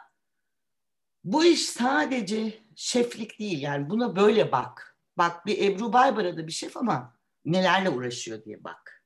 [1.23, 3.61] bu iş sadece şeflik değil.
[3.61, 4.97] Yani buna böyle bak.
[5.17, 9.05] Bak bir Ebru Baybar'a da bir şef ama nelerle uğraşıyor diye bak.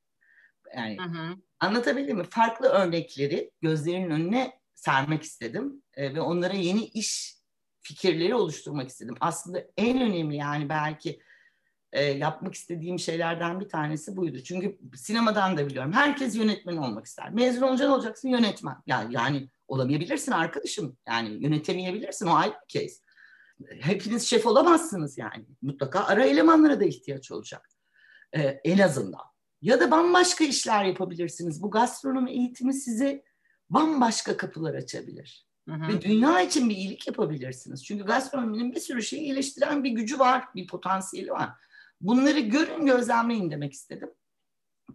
[0.76, 1.36] Yani Hı hı.
[1.60, 2.24] Anlatabildim mi?
[2.24, 7.38] Farklı örnekleri gözlerinin önüne sermek istedim e, ve onlara yeni iş
[7.82, 9.16] fikirleri oluşturmak istedim.
[9.20, 11.20] Aslında en önemli yani belki
[11.92, 14.44] e, yapmak istediğim şeylerden bir tanesi buydu.
[14.44, 15.94] Çünkü sinemadan da biliyorum.
[15.94, 17.30] Herkes yönetmen olmak ister.
[17.30, 18.76] Mezun olacaksın olacaksın yönetmen.
[18.88, 20.98] Yani, yani olamayabilirsin arkadaşım.
[21.08, 22.96] Yani yönetemeyebilirsin o ayrı bir case.
[23.80, 25.46] Hepiniz şef olamazsınız yani.
[25.62, 27.70] Mutlaka ara elemanlara da ihtiyaç olacak.
[28.34, 29.22] E, en azından.
[29.62, 31.62] Ya da bambaşka işler yapabilirsiniz.
[31.62, 33.24] Bu gastronomi eğitimi size
[33.70, 35.48] bambaşka kapılar açabilir.
[35.68, 35.88] Hı hı.
[35.88, 37.86] Ve dünya için bir iyilik yapabilirsiniz.
[37.86, 41.50] Çünkü gastronominin bir sürü şeyi iyileştiren bir gücü var, bir potansiyeli var.
[42.02, 44.10] Bunları görün, gözlemleyin demek istedim.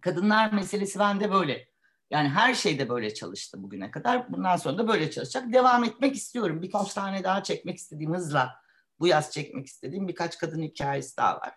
[0.00, 1.71] Kadınlar meselesi bende böyle.
[2.12, 4.32] Yani her şeyde böyle çalıştı bugüne kadar.
[4.32, 5.52] Bundan sonra da böyle çalışacak.
[5.52, 6.62] Devam etmek istiyorum.
[6.62, 8.54] Birkaç tane daha çekmek istediğim hızla
[9.00, 11.54] bu yaz çekmek istediğim birkaç kadın hikayesi daha var.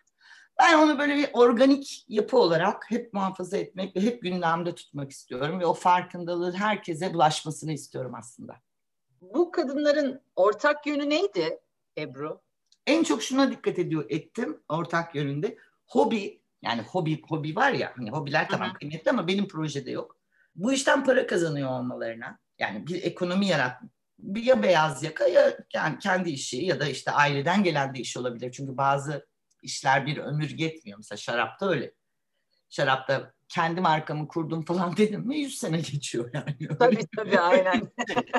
[0.59, 5.59] Ben onu böyle bir organik yapı olarak hep muhafaza etmek ve hep gündemde tutmak istiyorum.
[5.59, 8.55] Ve o farkındalığın herkese bulaşmasını istiyorum aslında.
[9.21, 11.59] Bu kadınların ortak yönü neydi
[11.97, 12.41] Ebru?
[12.87, 15.57] En çok şuna dikkat ediyor ettim ortak yönünde.
[15.87, 20.14] Hobi yani hobi hobi var ya hani hobiler tamam kıymetli ama benim projede yok.
[20.55, 23.81] Bu işten para kazanıyor olmalarına yani bir ekonomi yarat
[24.19, 28.17] bir ya beyaz yaka ya yani kendi işi ya da işte aileden gelen de iş
[28.17, 28.51] olabilir.
[28.51, 29.27] Çünkü bazı
[29.61, 30.97] işler bir ömür yetmiyor.
[30.97, 31.91] Mesela şarapta öyle.
[32.69, 36.77] Şarapta kendi markamı kurdum falan dedim mi 100 sene geçiyor yani.
[36.79, 37.91] Tabii tabii aynen.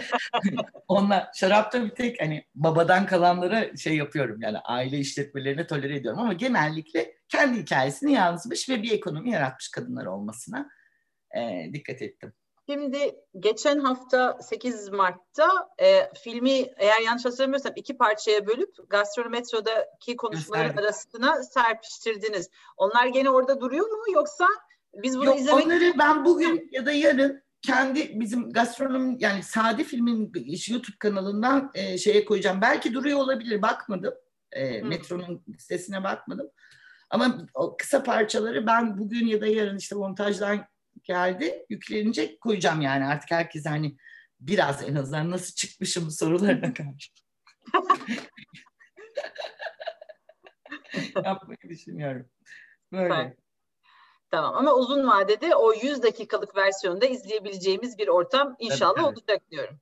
[0.89, 6.33] Onlar şarapta bir tek hani babadan kalanlara şey yapıyorum yani aile işletmelerini tolere ediyorum ama
[6.33, 10.71] genellikle kendi hikayesini yazmış ve bir ekonomi yaratmış kadınlar olmasına
[11.37, 12.33] e, dikkat ettim.
[12.71, 15.49] Şimdi geçen hafta 8 Mart'ta
[15.79, 20.85] e, filmi eğer yanlış hatırlamıyorsam iki parçaya bölüp Gastrometro'daki konuşmaların Gösterdik.
[20.85, 22.51] arasına serpiştirdiniz.
[22.77, 24.47] Onlar gene orada duruyor mu yoksa
[24.95, 29.85] biz bunu Yok, izlemek onları ben bugün ya da yarın kendi bizim gastronomi yani Sade
[29.85, 30.33] Film'in
[30.69, 32.61] YouTube kanalından e, şeye koyacağım.
[32.61, 34.15] Belki duruyor olabilir bakmadım.
[34.53, 36.51] E, metronun sitesine bakmadım.
[37.11, 40.67] Ama o kısa parçaları ben bugün ya da yarın işte montajdan
[41.05, 43.97] geldi yüklenince koyacağım yani artık herkes hani
[44.41, 47.11] biraz en azından nasıl çıkmışım sorularına karşı.
[51.25, 52.31] Yapmayı düşünüyorum.
[52.93, 53.37] Böyle.
[54.31, 59.19] Tamam ama uzun vadede o 100 dakikalık versiyonda izleyebileceğimiz bir ortam inşallah evet, evet.
[59.19, 59.81] olacak diyorum.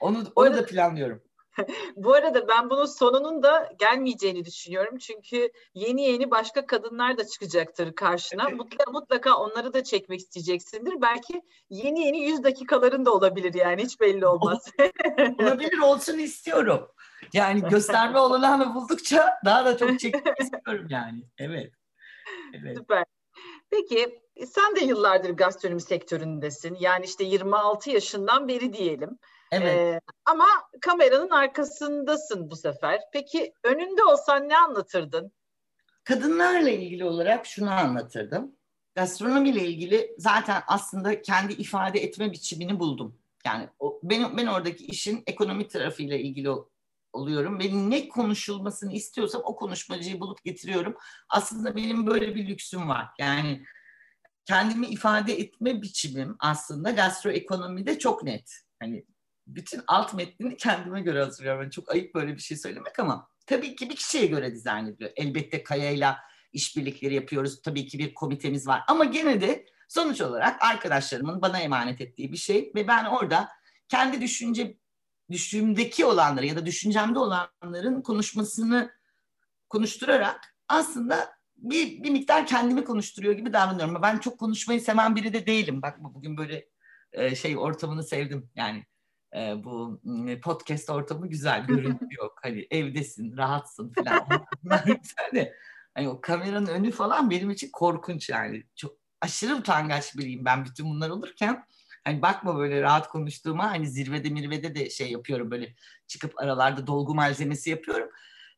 [0.00, 1.22] Onu, onu arada, da planlıyorum.
[1.96, 4.98] bu arada ben bunun sonunun da gelmeyeceğini düşünüyorum.
[4.98, 8.48] Çünkü yeni yeni başka kadınlar da çıkacaktır karşına.
[8.48, 11.00] Mutlaka, mutlaka onları da çekmek isteyeceksindir.
[11.00, 14.72] Belki yeni yeni 100 dakikaların da olabilir yani hiç belli olmaz.
[15.40, 16.88] olabilir olsun istiyorum.
[17.32, 21.22] Yani gösterme olanağını buldukça daha da çok çekmek istiyorum yani.
[21.38, 21.72] Evet.
[22.54, 22.76] evet.
[22.76, 23.04] Süper.
[23.70, 26.76] Peki sen de yıllardır gastronomi sektöründesin.
[26.80, 29.18] Yani işte 26 yaşından beri diyelim.
[29.52, 29.78] Evet.
[29.78, 30.46] Ee, ama
[30.80, 33.00] kameranın arkasındasın bu sefer.
[33.12, 35.32] Peki önünde olsan ne anlatırdın?
[36.04, 38.56] Kadınlarla ilgili olarak şunu anlatırdım.
[38.94, 43.18] Gastronomi ile ilgili zaten aslında kendi ifade etme biçimini buldum.
[43.46, 46.48] Yani o, benim ben oradaki işin ekonomi tarafıyla ilgili
[47.12, 47.60] oluyorum.
[47.60, 50.96] Benim ne konuşulmasını istiyorsam o konuşmacıyı bulup getiriyorum.
[51.28, 53.06] Aslında benim böyle bir lüksüm var.
[53.18, 53.64] Yani
[54.44, 58.52] kendimi ifade etme biçimim aslında gastroekonomide çok net.
[58.80, 59.06] Hani
[59.46, 61.62] bütün alt metnini kendime göre hazırlıyorum.
[61.62, 65.10] Yani çok ayıp böyle bir şey söylemek ama tabii ki bir kişiye göre dizayn ediliyor.
[65.16, 66.18] Elbette Kaya'yla
[66.52, 67.62] işbirlikleri yapıyoruz.
[67.62, 68.82] Tabii ki bir komitemiz var.
[68.88, 73.48] Ama gene de sonuç olarak arkadaşlarımın bana emanet ettiği bir şey ve ben orada
[73.88, 74.78] kendi düşünce
[75.30, 78.90] düşümdeki olanları ya da düşüncemde olanların konuşmasını
[79.68, 84.02] konuşturarak aslında bir, bir miktar kendimi konuşturuyor gibi davranıyorum.
[84.02, 85.82] Ben çok konuşmayı seven biri de değilim.
[85.82, 86.68] Bak bugün böyle
[87.12, 88.50] e, şey ortamını sevdim.
[88.54, 88.86] Yani
[89.36, 90.00] e, bu
[90.42, 92.38] podcast ortamı güzel, görüntü yok.
[92.42, 94.26] Hani evdesin, rahatsın falan.
[95.16, 95.52] hani,
[95.94, 98.64] hani o kameranın önü falan benim için korkunç yani.
[98.76, 101.64] Çok aşırı utangaç biriyim ben bütün bunlar olurken.
[102.04, 105.74] Hani bakma böyle rahat konuştuğuma hani zirvede mirvede de şey yapıyorum böyle
[106.06, 108.08] çıkıp aralarda dolgu malzemesi yapıyorum.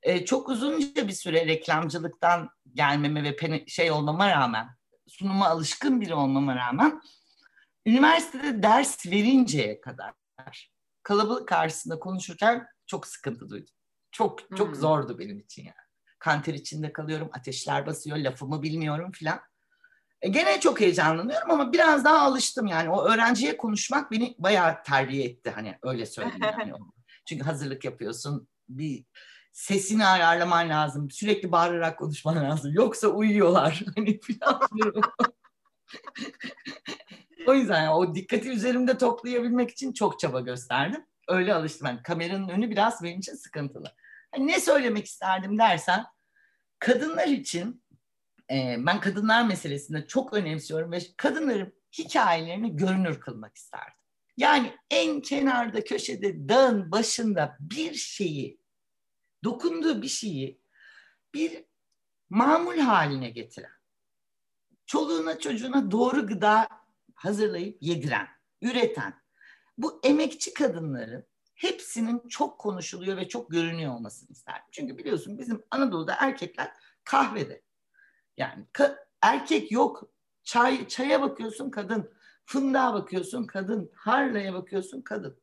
[0.03, 4.69] Ee, çok uzunca bir süre reklamcılıktan gelmeme ve şey olmama rağmen
[5.07, 7.03] sunuma alışkın biri olmama rağmen
[7.87, 10.13] üniversitede ders verinceye kadar
[11.03, 13.75] kalabalık karşısında konuşurken çok sıkıntı duydum.
[14.13, 14.75] Çok çok hmm.
[14.75, 15.75] zordu benim için yani.
[16.19, 19.41] Kanter içinde kalıyorum, ateşler basıyor, lafımı bilmiyorum filan.
[20.23, 22.91] E, gene çok heyecanlanıyorum ama biraz daha alıştım yani.
[22.91, 26.73] O öğrenciye konuşmak beni bayağı terbiye etti hani öyle söyleyeyim yani.
[27.29, 29.05] Çünkü hazırlık yapıyorsun, bir
[29.53, 31.11] sesini ayarlaman lazım.
[31.11, 32.73] Sürekli bağırarak konuşman lazım.
[32.75, 33.85] Yoksa uyuyorlar.
[33.97, 34.61] Hani falan.
[37.47, 41.07] o yüzden yani o dikkati üzerimde toplayabilmek için çok çaba gösterdim.
[41.29, 41.87] Öyle alıştım.
[41.87, 43.93] Yani kameranın önü biraz benim için sıkıntılı.
[44.35, 46.05] Yani ne söylemek isterdim dersen
[46.79, 47.83] kadınlar için
[48.51, 53.95] e, ben kadınlar meselesinde çok önemsiyorum ve kadınların hikayelerini görünür kılmak isterdim.
[54.37, 58.61] Yani en kenarda köşede dağın başında bir şeyi
[59.45, 60.61] dokunduğu bir şeyi
[61.35, 61.65] bir
[62.31, 63.71] mamul haline getiren,
[64.87, 66.69] çoluğuna çocuğuna doğru gıda
[67.19, 68.29] hazırlayıp yediren,
[68.63, 69.15] üreten,
[69.79, 74.69] bu emekçi kadınların hepsinin çok konuşuluyor ve çok görünüyor olmasını isterdim.
[74.73, 76.73] Çünkü biliyorsun bizim Anadolu'da erkekler
[77.05, 77.63] kahvede.
[78.37, 80.11] Yani ka- erkek yok.
[80.43, 82.13] Çay, çaya bakıyorsun kadın.
[82.45, 83.93] Fındığa bakıyorsun kadın.
[83.95, 85.41] Harlaya bakıyorsun kadın.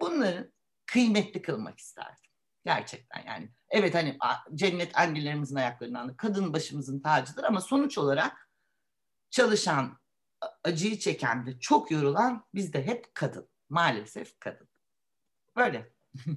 [0.00, 0.52] Bunları
[0.86, 2.30] kıymetli kılmak isterdim.
[2.64, 3.50] Gerçekten yani.
[3.70, 4.18] Evet hani
[4.54, 8.50] cennet annelerimizin ayaklarından kadın başımızın tacıdır ama sonuç olarak
[9.30, 9.98] çalışan,
[10.64, 13.48] acıyı çeken ve çok yorulan bizde hep kadın.
[13.68, 14.68] Maalesef kadın.
[15.56, 15.92] Böyle.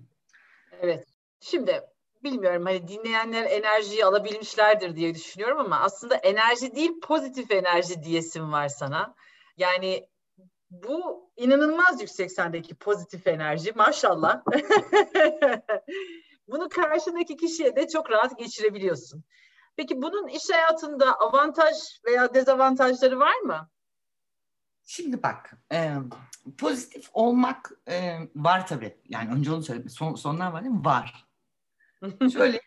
[0.82, 1.08] evet.
[1.39, 1.82] Şimdi
[2.24, 8.68] bilmiyorum hani dinleyenler enerjiyi alabilmişlerdir diye düşünüyorum ama aslında enerji değil pozitif enerji diyesim var
[8.68, 9.16] sana.
[9.58, 10.08] Yani
[10.70, 14.43] bu inanılmaz yüksek sendeki pozitif enerji maşallah.
[16.47, 19.24] Bunu karşındaki kişiye de çok rahat geçirebiliyorsun.
[19.76, 23.70] Peki bunun iş hayatında avantaj veya dezavantajları var mı?
[24.90, 25.94] Şimdi bak, e,
[26.58, 28.98] pozitif olmak e, var tabii.
[29.10, 29.90] Yani önce onu söyleyeyim.
[29.90, 30.86] Son, sonlar var değil mi?
[30.86, 31.28] Var.
[32.34, 32.62] Şöyle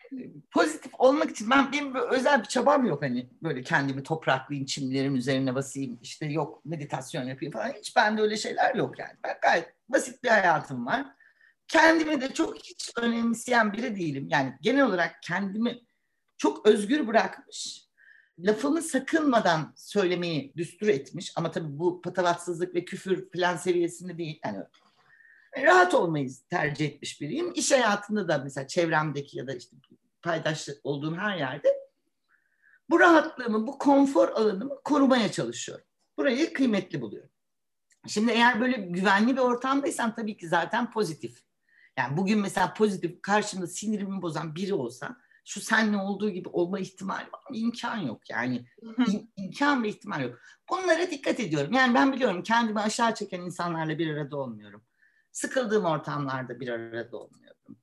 [0.51, 5.55] pozitif olmak için ben benim özel bir çabam yok hani böyle kendimi topraklayayım, çimlerim üzerine
[5.55, 7.69] basayım, işte yok meditasyon yapayım falan.
[7.69, 9.13] Hiç bende öyle şeyler yok yani.
[9.23, 11.05] Ben gayet basit bir hayatım var.
[11.67, 14.27] Kendimi de çok hiç önemseyen biri değilim.
[14.29, 15.79] Yani genel olarak kendimi
[16.37, 17.90] çok özgür bırakmış.
[18.43, 21.33] Lafımı sakınmadan söylemeyi düstur etmiş.
[21.35, 24.39] Ama tabii bu patavatsızlık ve küfür falan seviyesinde değil.
[24.45, 24.63] Yani
[25.57, 27.51] rahat olmayı tercih etmiş biriyim.
[27.55, 29.77] İş hayatında da mesela çevremdeki ya da işte
[30.21, 31.81] paydaş olduğum her yerde
[32.89, 35.85] bu rahatlığımı, bu konfor alanımı korumaya çalışıyorum.
[36.17, 37.29] Burayı kıymetli buluyorum.
[38.07, 41.43] Şimdi eğer böyle güvenli bir ortamdaysan tabii ki zaten pozitif.
[41.97, 47.25] Yani bugün mesela pozitif karşımda sinirimi bozan biri olsa şu senle olduğu gibi olma ihtimali
[47.25, 47.57] var mı?
[47.57, 48.65] İmkan yok yani.
[48.81, 50.39] İm, imkan ve ihtimal yok.
[50.69, 51.73] Bunlara dikkat ediyorum.
[51.73, 54.83] Yani ben biliyorum kendimi aşağı çeken insanlarla bir arada olmuyorum.
[55.31, 57.77] Sıkıldığım ortamlarda bir arada olmuyorum.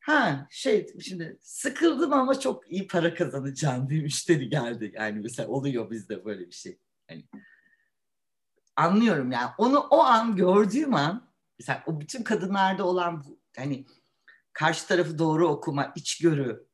[0.00, 4.92] Ha şey şimdi sıkıldım ama çok iyi para kazanacağım diye müşteri geldi.
[4.94, 6.78] Yani mesela oluyor bizde böyle bir şey.
[7.10, 7.24] Yani
[8.76, 9.50] anlıyorum yani.
[9.58, 13.86] Onu o an gördüğüm an mesela o bütün kadınlarda olan bu hani
[14.52, 16.66] karşı tarafı doğru okuma, içgörü.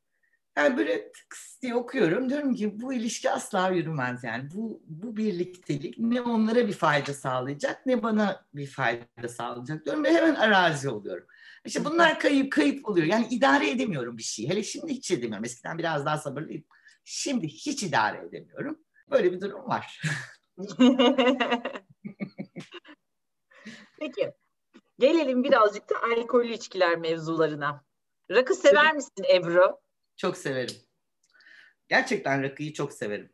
[0.56, 2.30] Yani böyle tıks diye okuyorum.
[2.30, 4.48] Diyorum ki bu ilişki asla yürümez yani.
[4.54, 10.14] Bu, bu birliktelik ne onlara bir fayda sağlayacak ne bana bir fayda sağlayacak diyorum ve
[10.14, 11.26] hemen arazi oluyorum.
[11.64, 13.06] İşte bunlar kayıp kayıp oluyor.
[13.06, 14.48] Yani idare edemiyorum bir şey.
[14.48, 15.44] Hele şimdi hiç edemiyorum.
[15.44, 16.64] Eskiden biraz daha sabırlıyım.
[17.04, 18.78] Şimdi hiç idare edemiyorum.
[19.10, 20.02] Böyle bir durum var.
[23.98, 24.32] Peki.
[24.98, 27.84] Gelelim birazcık da alkollü içkiler mevzularına.
[28.30, 29.80] Rakı sever misin Ebru?
[30.20, 30.76] Çok severim.
[31.88, 33.30] Gerçekten rakıyı çok severim.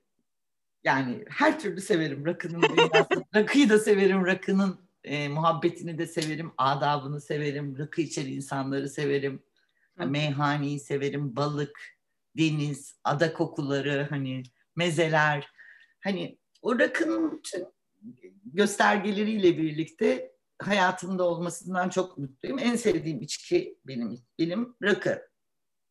[0.84, 2.62] Yani her türlü severim rakının
[3.34, 9.42] rakıyı da severim, rakının e, muhabbetini de severim, adabını severim, rakı içeri insanları severim.
[9.98, 11.98] Yani meyhaneyi severim, balık,
[12.38, 14.42] deniz, ada kokuları, hani
[14.76, 15.50] mezeler.
[16.00, 17.66] Hani o rakının bütün
[18.44, 22.58] göstergeleriyle birlikte hayatımda olmasından çok mutluyum.
[22.58, 25.35] En sevdiğim içki benim benim rakı.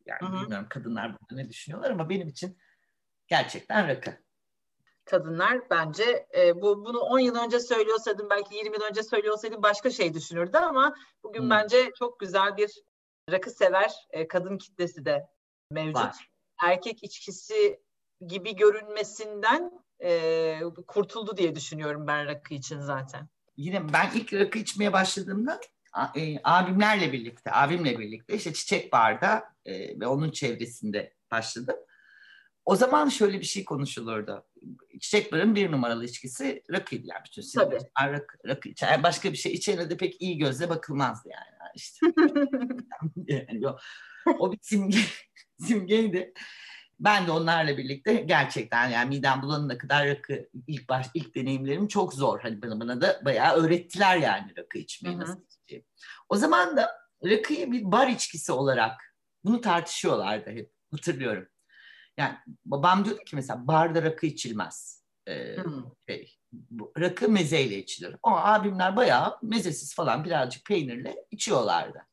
[0.06, 0.42] Yani Hı-hı.
[0.42, 2.58] bilmiyorum kadınlar burada ne düşünüyorlar ama benim için
[3.28, 4.26] gerçekten rakı.
[5.06, 9.90] Kadınlar bence e, bu bunu 10 yıl önce söylüyorsaydım belki 20 yıl önce söylüyorsaydım başka
[9.90, 11.50] şey düşünürdü ama bugün Hı.
[11.50, 12.72] bence çok güzel bir
[13.32, 15.28] rakı sever e, kadın kitlesi de
[15.72, 15.96] mevcut.
[15.96, 16.30] Var.
[16.64, 17.80] Erkek içkisi
[18.28, 19.72] gibi görünmesinden
[20.04, 23.30] e, kurtuldu diye düşünüyorum ben rakı için zaten.
[23.58, 25.60] Yine ben ilk rakı içmeye başladığımda
[26.16, 31.76] e, abimlerle birlikte, abimle birlikte işte Çiçek Bar'da e, ve onun çevresinde başladım.
[32.66, 34.46] O zaman şöyle bir şey konuşulurdu.
[35.02, 37.78] Çiçek Bar'ın bir numaralı içkisi rakıydı yani bütün Tabii.
[38.00, 39.04] Rakı, rakı içer.
[39.04, 41.72] Başka bir şey içene de pek iyi gözle bakılmazdı yani.
[41.76, 42.08] işte.
[43.28, 43.78] yani o,
[44.40, 44.98] o bir simge,
[45.60, 46.34] simgeydi.
[47.00, 52.14] Ben de onlarla birlikte gerçekten yani midem bulanana kadar rakı ilk baş ilk deneyimlerim çok
[52.14, 52.40] zor.
[52.40, 55.86] Hani bana, bana da bayağı öğrettiler yani rakı içmeyi nasıl içeceğim.
[56.30, 56.92] O zaman da
[57.26, 61.48] rakıyı bir bar içkisi olarak bunu tartışıyorlardı hep hatırlıyorum.
[62.18, 62.36] Yani
[62.66, 65.06] babam diyordu ki mesela barda rakı içilmez.
[65.28, 65.56] Ee,
[66.10, 66.38] şey,
[67.00, 68.16] rakı mezeyle içilir.
[68.24, 72.06] O abimler bayağı mezesiz falan birazcık peynirle içiyorlardı.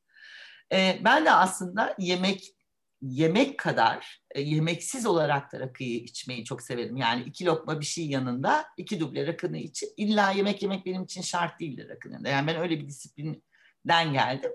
[0.72, 2.56] Ee, ben de aslında yemek
[3.02, 6.96] yemek kadar e, yemeksiz olarak da rakıyı içmeyi çok severim.
[6.96, 9.88] Yani iki lokma bir şey yanında iki duble rakını için.
[9.96, 12.24] İlla yemek yemek benim için şart değildir rakının.
[12.24, 14.52] Yani ben öyle bir disiplinden geldim.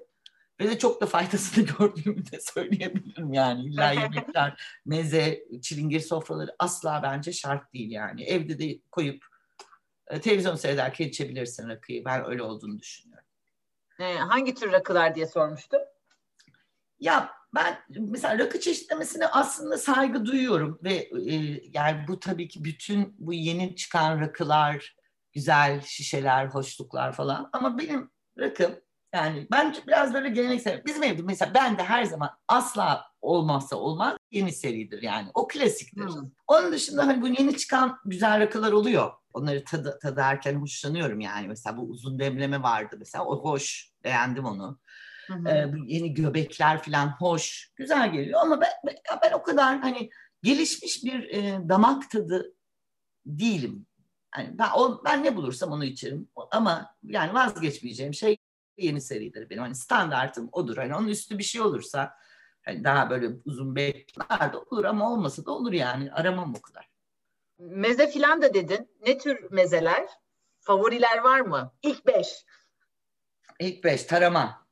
[0.60, 3.66] Ve de çok da faydasını gördüğümü de söyleyebilirim yani.
[3.66, 8.24] İlla yemekler, meze, çilingir sofraları asla bence şart değil yani.
[8.24, 9.26] Evde de koyup
[10.08, 12.06] e, televizyon seyrederken içebilirsin rakıyı.
[12.06, 13.28] Ben öyle olduğunu düşünüyorum.
[14.00, 15.82] Ee, hangi tür rakılar diye sormuştum.
[17.00, 20.94] Ya ben mesela rakı çeşitlemesine aslında saygı duyuyorum ve
[21.32, 24.96] e, yani bu tabii ki bütün bu yeni çıkan rakılar,
[25.34, 28.76] güzel şişeler, hoşluklar falan ama benim rakım
[29.14, 30.86] yani ben biraz böyle geleneksel.
[30.86, 35.30] Bizim evde mesela ben de her zaman asla olmazsa olmaz yeni seridir yani.
[35.34, 36.02] O klasiktir.
[36.02, 36.30] Hmm.
[36.48, 39.12] Onun dışında hani bu yeni çıkan güzel rakılar oluyor.
[39.34, 41.48] Onları tadı, tadarken hoşlanıyorum yani.
[41.48, 43.26] Mesela bu uzun demleme vardı mesela.
[43.26, 43.92] O hoş.
[44.04, 44.80] Beğendim onu.
[45.28, 45.50] Hı hı.
[45.50, 47.72] Ee, bu yeni göbekler falan hoş.
[47.76, 50.10] Güzel geliyor ama ben, ben, ben o kadar hani
[50.44, 52.56] gelişmiş bir e, damak tadı
[53.26, 53.86] değilim.
[54.38, 56.30] Yani ben, o, ben ne bulursam onu içerim.
[56.52, 58.38] Ama yani vazgeçmeyeceğim şey
[58.78, 59.62] yeni seridir benim.
[59.62, 60.78] Hani standartım odur.
[60.78, 62.18] Hani onun üstü bir şey olursa
[62.66, 66.12] hani daha böyle uzun bekler de olur ama olmasa da olur yani.
[66.12, 66.90] Aramam o kadar.
[67.60, 68.90] Meze filan da dedin.
[69.06, 70.08] Ne tür mezeler?
[70.60, 71.74] Favoriler var mı?
[71.82, 72.46] İlk beş.
[73.60, 74.67] İlk beş tarama.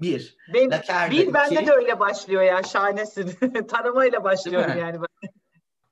[0.00, 0.36] Bir.
[0.54, 0.70] Benim,
[1.10, 1.34] bir iki.
[1.34, 3.32] bende de öyle başlıyor ya şahanesin.
[3.68, 4.98] Taramayla başlıyorum yani.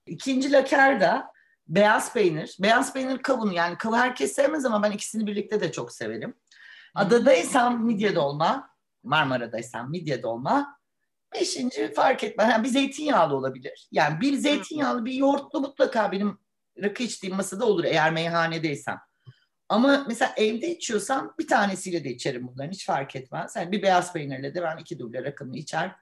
[0.06, 1.32] İkinci lakerda
[1.68, 2.56] beyaz peynir.
[2.60, 6.34] Beyaz peynir kavun yani kavun herkes sevmez ama ben ikisini birlikte de çok severim.
[6.94, 8.70] Adadaysam midye dolma,
[9.02, 10.80] Marmara'daysam midye dolma.
[11.34, 12.48] Beşinci fark etmez.
[12.50, 13.88] Yani bir zeytinyağlı olabilir.
[13.92, 16.38] Yani bir zeytinyağlı bir yoğurtlu mutlaka benim
[16.82, 18.98] rakı içtiğim masada olur eğer meyhanedeysem.
[19.70, 23.56] Ama mesela evde içiyorsam bir tanesiyle de içerim bunların hiç fark etmez.
[23.56, 25.96] Yani bir beyaz peynirle de ben iki duble rakımı içer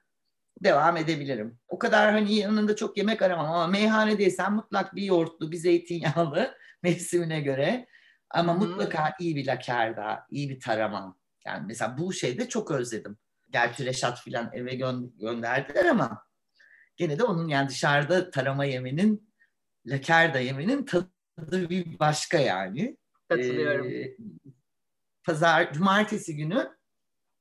[0.64, 1.59] devam edebilirim.
[1.69, 7.41] O kadar hani yanında çok yemek aramam ama meyhanedeysen mutlak bir yoğurtlu, bir zeytinyağlı mevsimine
[7.41, 7.87] göre.
[8.31, 8.61] Ama hmm.
[8.61, 11.16] mutlaka iyi bir lakerda, iyi bir tarama.
[11.47, 13.19] Yani mesela bu şeyde çok özledim.
[13.51, 16.23] Gerçi Reşat filan eve gö- gönderdiler ama
[16.97, 19.33] gene de onun yani dışarıda tarama yemenin,
[19.87, 22.97] lakerda yemenin tadı bir başka yani.
[23.29, 23.87] Katılıyorum.
[23.87, 24.16] Ee,
[25.24, 26.79] pazar, cumartesi günü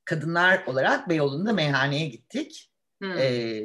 [0.04, 2.70] kadınlar olarak Beyoğlu'nda meyhaneye gittik.
[3.02, 3.18] Hmm.
[3.18, 3.62] E,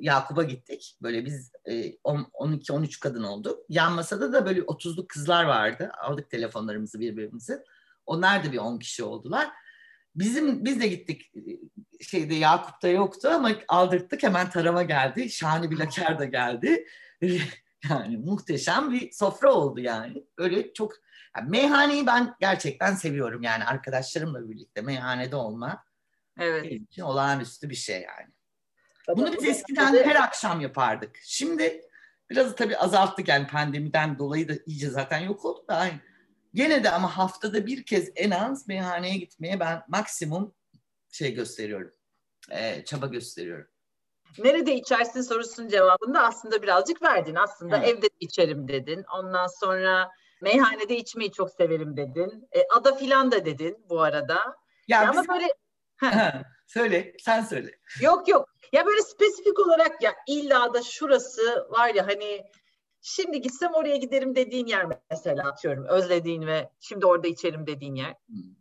[0.00, 0.96] Yakup'a gittik.
[1.02, 3.58] Böyle biz e, 12-13 kadın olduk.
[3.68, 5.92] Yan masada da böyle 30'luk kızlar vardı.
[5.98, 7.62] Aldık telefonlarımızı birbirimizi.
[8.06, 9.50] Onlar da bir 10 kişi oldular.
[10.14, 11.32] Bizim biz de gittik
[12.00, 15.30] şeyde Yakup'ta yoktu ama aldırttık hemen tarama geldi.
[15.30, 16.86] Şahane bir laker da geldi.
[17.90, 20.24] yani muhteşem bir sofra oldu yani.
[20.38, 20.92] Öyle çok
[21.36, 25.84] yani meyhaneyi ben gerçekten seviyorum yani arkadaşlarımla birlikte meyhanede olma.
[26.38, 26.64] Evet.
[26.64, 28.32] Benim için olağanüstü bir şey yani.
[29.16, 31.16] Bunu biz eskiden her akşam yapardık.
[31.22, 31.80] Şimdi
[32.30, 36.00] biraz tabii azalttık yani pandemiden dolayı da iyice zaten yok oldu da aynı.
[36.54, 40.54] Gene de ama haftada bir kez en az meyhaneye gitmeye ben maksimum
[41.12, 41.92] şey gösteriyorum.
[42.50, 43.66] E, çaba gösteriyorum.
[44.38, 47.34] Nerede içersin sorusunun cevabını da aslında birazcık verdin.
[47.34, 47.88] Aslında evet.
[47.88, 49.04] evde içerim dedin.
[49.18, 50.10] Ondan sonra
[50.40, 52.48] meyhanede içmeyi çok severim dedin.
[52.52, 54.56] E, ada filan da dedin bu arada.
[54.88, 55.48] Ya, ya ama böyle
[56.66, 57.70] söyle, sen söyle.
[58.00, 58.48] Yok yok.
[58.72, 62.44] Ya böyle spesifik olarak ya illa da şurası var ya hani
[63.00, 65.84] şimdi gitsem oraya giderim dediğin yer mesela atıyorum.
[65.84, 68.14] Özlediğin ve şimdi orada içerim dediğin yer.
[68.26, 68.54] Hmm.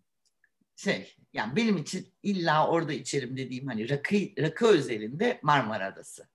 [0.76, 6.28] Şey yani benim için illa orada içerim dediğim hani rakı, rakı özelinde Marmara Adası.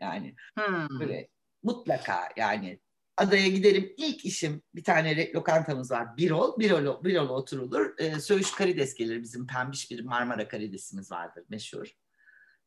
[0.00, 1.00] Yani hmm.
[1.00, 1.28] böyle
[1.62, 2.80] mutlaka yani
[3.16, 3.94] adaya giderim.
[3.96, 6.16] İlk işim bir tane lokantamız var.
[6.16, 6.58] Birol.
[6.58, 7.98] Birol, Birol oturulur.
[7.98, 9.22] E, Söğüş karides gelir.
[9.22, 11.86] Bizim pembiş bir Marmara karidesimiz vardır meşhur.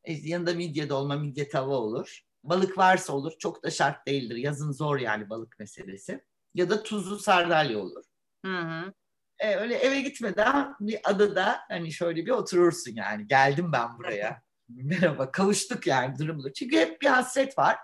[0.04, 2.20] E, yanında midye dolma, midye tava olur.
[2.44, 3.32] Balık varsa olur.
[3.38, 4.36] Çok da şart değildir.
[4.36, 6.24] Yazın zor yani balık meselesi.
[6.54, 8.04] Ya da tuzlu sardalya olur.
[8.44, 8.92] Hı hı.
[9.38, 13.26] E, öyle eve gitmeden bir adada hani şöyle bir oturursun yani.
[13.26, 14.42] Geldim ben buraya.
[14.68, 16.52] Merhaba kavuştuk yani durumda.
[16.52, 17.76] Çünkü hep bir hasret var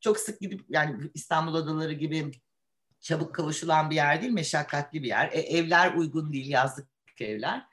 [0.00, 2.30] çok sık gidip yani İstanbul adaları gibi
[3.00, 5.28] çabuk kavuşulan bir yer değil, meşakkatli bir yer.
[5.32, 6.88] E, evler uygun değil, yazlık
[7.20, 7.66] evler.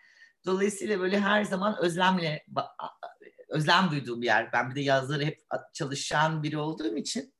[0.45, 2.45] Dolayısıyla böyle her zaman özlemle
[3.49, 4.53] özlem duyduğum bir yer.
[4.53, 7.35] Ben bir de yazları hep çalışan biri olduğum için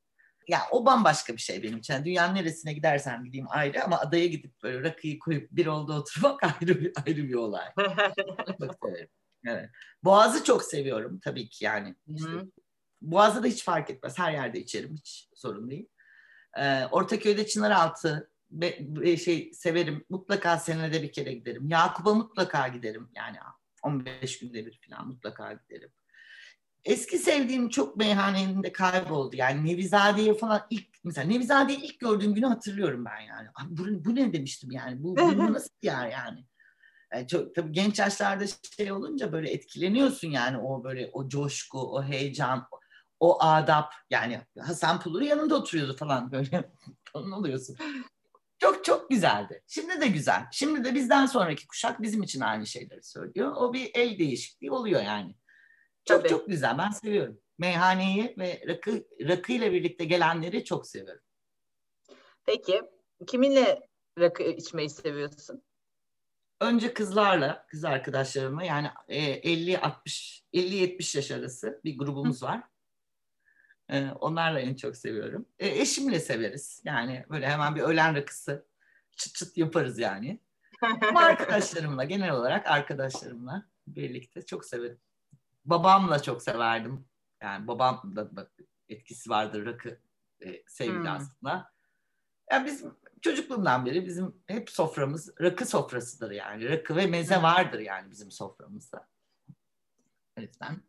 [0.48, 1.94] ya o bambaşka bir şey benim için.
[1.94, 6.42] Yani dünyanın neresine gidersem gideyim ayrı ama adaya gidip böyle rakıyı koyup bir oldu oturmak
[6.62, 7.66] ayrı bir, ayrı bir olay.
[9.46, 9.70] evet.
[10.04, 11.94] Boğaz'ı çok seviyorum tabii ki yani.
[12.06, 12.30] İşte
[13.02, 14.18] Boğaz'da da hiç fark etmez.
[14.18, 14.96] Her yerde içerim.
[14.96, 15.88] Hiç sorun değil.
[16.58, 20.04] Ee, Ortaköy'de Çınaraltı be, be, şey severim.
[20.08, 21.68] Mutlaka senede bir kere giderim.
[21.68, 23.08] Yakup'a mutlaka giderim.
[23.16, 23.36] Yani
[23.82, 25.90] 15 günde bir falan mutlaka giderim.
[26.84, 29.36] Eski sevdiğim çok meyhanenin de kayboldu.
[29.36, 33.48] Yani Nevizade'ye falan ilk mesela Nevizade'yi ilk gördüğüm günü hatırlıyorum ben yani.
[33.68, 35.02] Bu, bu ne demiştim yani.
[35.02, 36.44] Bu, bu nasıl yer yani.
[37.12, 38.44] yani çok, tabii genç yaşlarda
[38.76, 42.66] şey olunca böyle etkileniyorsun yani o böyle o coşku, o heyecan,
[43.20, 46.70] o adap yani Hasan Pulur yanında oturuyordu falan böyle
[47.12, 47.76] falan oluyorsun.
[48.58, 49.62] Çok çok güzeldi.
[49.66, 50.46] Şimdi de güzel.
[50.52, 53.52] Şimdi de bizden sonraki kuşak bizim için aynı şeyleri söylüyor.
[53.56, 55.34] O bir el değişikliği oluyor yani.
[56.04, 56.28] Çok Tabii.
[56.28, 56.78] çok güzel.
[56.78, 57.40] Ben seviyorum.
[57.58, 61.22] Meyhaneyi ve rakı, rakı ile birlikte gelenleri çok seviyorum.
[62.46, 62.82] Peki
[63.26, 63.88] kiminle
[64.18, 65.62] rakı içmeyi seviyorsun?
[66.60, 72.62] Önce kızlarla, kız arkadaşlarımla yani 50 60 50 70 yaş arası bir grubumuz var.
[73.90, 75.46] E, onlarla en çok seviyorum.
[75.58, 76.82] E, eşimle severiz.
[76.84, 78.66] Yani böyle hemen bir öğlen rakısı
[79.16, 80.40] çıt çıt yaparız yani.
[81.08, 85.00] Ama arkadaşlarımla genel olarak arkadaşlarımla birlikte çok severim.
[85.64, 87.04] Babamla çok severdim.
[87.42, 88.50] Yani babam da
[88.88, 90.00] etkisi vardır rakı
[90.40, 91.06] e, sevgili hmm.
[91.06, 91.72] aslında.
[92.50, 92.84] Yani biz
[93.22, 96.68] çocukluğumdan beri bizim hep soframız rakı sofrasıdır yani.
[96.68, 99.08] Rakı ve meze vardır yani bizim soframızda.
[100.38, 100.82] O yüzden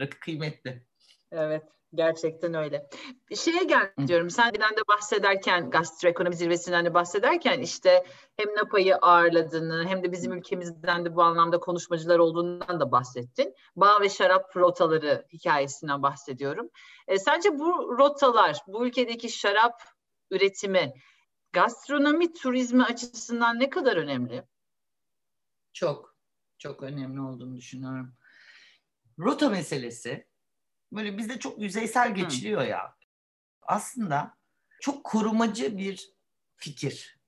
[0.00, 0.86] rakı kıymetli.
[1.32, 1.62] Evet.
[1.94, 2.88] Gerçekten öyle.
[3.30, 4.30] Bir şeye gel diyorum.
[4.30, 8.04] Sen de bahsederken gastroekonomi zirvesinden de bahsederken işte
[8.36, 13.54] hem NAPA'yı ağırladığını hem de bizim ülkemizden de bu anlamda konuşmacılar olduğundan da bahsettin.
[13.76, 16.70] Bağ ve şarap rotaları hikayesinden bahsediyorum.
[17.08, 19.82] E, sence bu rotalar, bu ülkedeki şarap
[20.30, 20.92] üretimi
[21.52, 24.44] gastronomi turizmi açısından ne kadar önemli?
[25.72, 26.16] Çok,
[26.58, 28.14] çok önemli olduğunu düşünüyorum.
[29.18, 30.31] Rota meselesi
[30.92, 32.66] böyle bizde çok yüzeysel geçiliyor Hı.
[32.66, 32.96] ya.
[33.62, 34.34] Aslında
[34.80, 36.12] çok korumacı bir
[36.56, 37.18] fikir.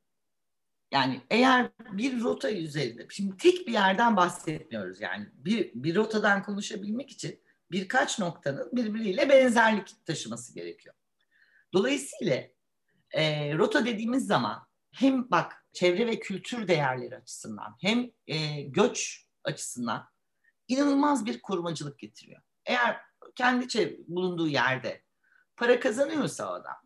[0.93, 7.11] Yani eğer bir rota üzerinde, şimdi tek bir yerden bahsetmiyoruz yani bir, bir rotadan konuşabilmek
[7.11, 7.41] için
[7.71, 10.95] birkaç noktanın birbiriyle benzerlik taşıması gerekiyor.
[11.73, 12.43] Dolayısıyla
[13.11, 20.09] e, rota dediğimiz zaman hem bak çevre ve kültür değerleri açısından hem e, göç açısından
[20.69, 22.43] inanılmaz bir korumacılık getiriyor.
[22.67, 23.01] Eğer
[23.35, 25.03] kendi çev- bulunduğu yerde
[25.57, 26.77] para kazanıyorsa o adam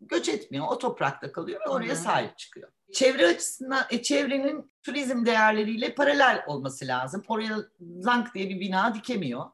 [0.00, 2.72] göç etmiyor, o toprakta kalıyor ve oraya sahip çıkıyor.
[2.92, 7.24] Çevre açısından, e, çevrenin turizm değerleriyle paralel olması lazım.
[7.28, 7.56] Oraya
[8.00, 9.44] zank diye bir bina dikemiyor,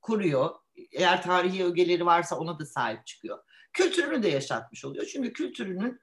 [0.00, 0.50] kuruyor.
[0.92, 3.38] Eğer tarihi ögeleri varsa ona da sahip çıkıyor.
[3.72, 5.06] Kültürünü de yaşatmış oluyor.
[5.06, 6.00] Çünkü kültürünün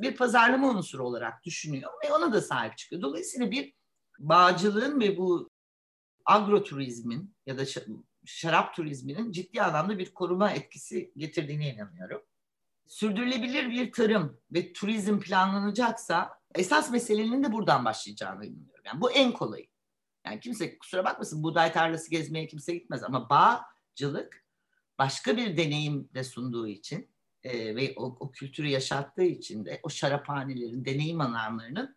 [0.00, 3.02] bir pazarlama unsuru olarak düşünüyor ve ona da sahip çıkıyor.
[3.02, 3.74] Dolayısıyla bir
[4.18, 5.50] bağcılığın ve bu
[6.24, 7.66] agroturizmin ya da
[8.28, 12.22] şarap turizminin ciddi anlamda bir koruma etkisi getirdiğine inanıyorum.
[12.86, 18.84] Sürdürülebilir bir tarım ve turizm planlanacaksa esas meselenin de buradan başlayacağını inanıyorum.
[18.84, 19.66] Yani bu en kolayı.
[20.26, 24.44] Yani kimse kusura bakmasın buğday tarlası gezmeye kimse gitmez ama bağcılık
[24.98, 27.10] başka bir deneyim de sunduğu için
[27.42, 31.96] e, ve o, o kültürü yaşattığı için de o şaraphanelerin deneyim alanlarının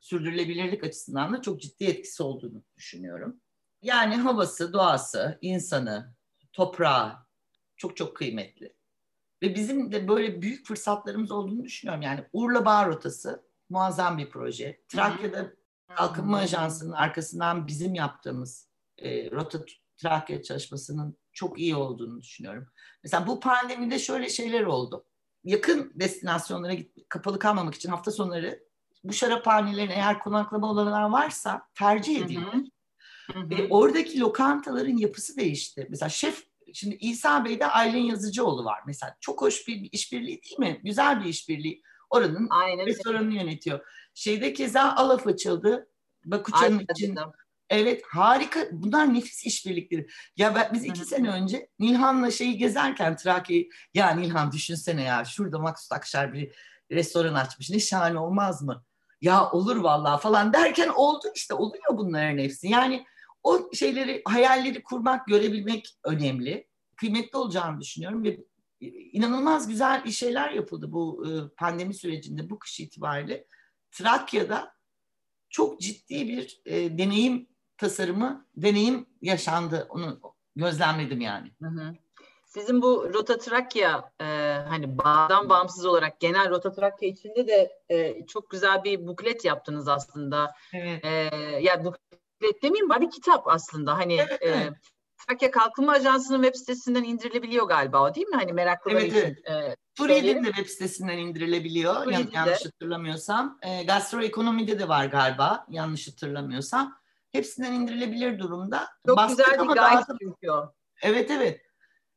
[0.00, 3.40] sürdürülebilirlik açısından da çok ciddi etkisi olduğunu düşünüyorum.
[3.82, 6.14] Yani havası, doğası, insanı,
[6.52, 7.12] toprağı
[7.76, 8.74] çok çok kıymetli.
[9.42, 12.02] Ve bizim de böyle büyük fırsatlarımız olduğunu düşünüyorum.
[12.02, 14.80] Yani Urla Bağ Rotası muazzam bir proje.
[14.88, 15.52] Trakya'da
[15.96, 18.68] Kalkınma Ajansı'nın arkasından bizim yaptığımız
[18.98, 19.58] e, Rota
[19.96, 22.66] Trakya çalışmasının çok iyi olduğunu düşünüyorum.
[23.04, 25.04] Mesela bu pandemide şöyle şeyler oldu.
[25.44, 28.64] Yakın destinasyonlara git, kapalı kalmamak için hafta sonları
[29.04, 32.71] bu şaraphanelerin eğer konaklama olanlar varsa tercih edildi.
[33.36, 35.86] Ve oradaki lokantaların yapısı değişti.
[35.90, 38.80] Mesela şef şimdi İsa Bey'de Aylin Yazıcıoğlu var.
[38.86, 40.80] Mesela çok hoş bir işbirliği değil mi?
[40.84, 41.82] Güzel bir işbirliği.
[42.10, 42.86] Oranın Aynen.
[42.86, 43.80] restoranını yönetiyor.
[44.14, 45.88] Şeyde keza Alaf açıldı.
[46.24, 47.18] Bakuçan'ın için.
[47.70, 48.60] Evet harika.
[48.72, 50.06] Bunlar nefis işbirlikleri.
[50.36, 51.04] Ya ben, biz iki Hı.
[51.04, 56.52] sene önce Nilhan'la şeyi gezerken Trakya'yı ya Nilhan düşünsene ya şurada Maksut Akşar bir
[56.90, 57.70] restoran açmış.
[57.70, 58.84] Ne şahane olmaz mı?
[59.20, 62.68] Ya olur vallahi falan derken oldu işte oluyor bunların hepsi.
[62.68, 63.04] Yani
[63.42, 66.68] o şeyleri, hayalleri kurmak, görebilmek önemli.
[66.96, 68.38] Kıymetli olacağını düşünüyorum ve
[69.12, 73.46] inanılmaz güzel şeyler yapıldı bu e, pandemi sürecinde bu kış itibariyle.
[73.90, 74.74] Trakya'da
[75.50, 79.86] çok ciddi bir e, deneyim tasarımı, deneyim yaşandı.
[79.90, 80.20] Onu
[80.56, 81.52] gözlemledim yani.
[81.62, 81.94] Hı hı.
[82.46, 84.24] Sizin bu Rota Trakya e,
[84.68, 89.88] hani bağdan bağımsız olarak genel Rota Trakya içinde de e, çok güzel bir buklet yaptınız
[89.88, 90.54] aslında.
[90.72, 91.04] Evet.
[91.04, 91.08] E,
[91.60, 92.21] yani buklet
[92.62, 93.98] demeyeyim bari kitap aslında.
[93.98, 94.56] Hani evet, evet.
[94.56, 94.72] E,
[95.26, 98.36] Trakya Kalkınma Ajansı'nın web sitesinden indirilebiliyor galiba o değil mi?
[98.36, 99.36] Hani meraklılar evet, için.
[99.44, 99.72] Evet.
[99.72, 103.58] E, Turiye'nin de web sitesinden indirilebiliyor Yan, yanlış hatırlamıyorsam.
[103.62, 106.98] E, gastroekonomide de var galiba yanlış hatırlamıyorsam.
[107.32, 108.88] Hepsinden indirilebilir durumda.
[109.06, 110.16] Çok Bastık güzel bir guide dağıtım...
[110.20, 110.72] çünkü o.
[111.02, 111.60] Evet evet.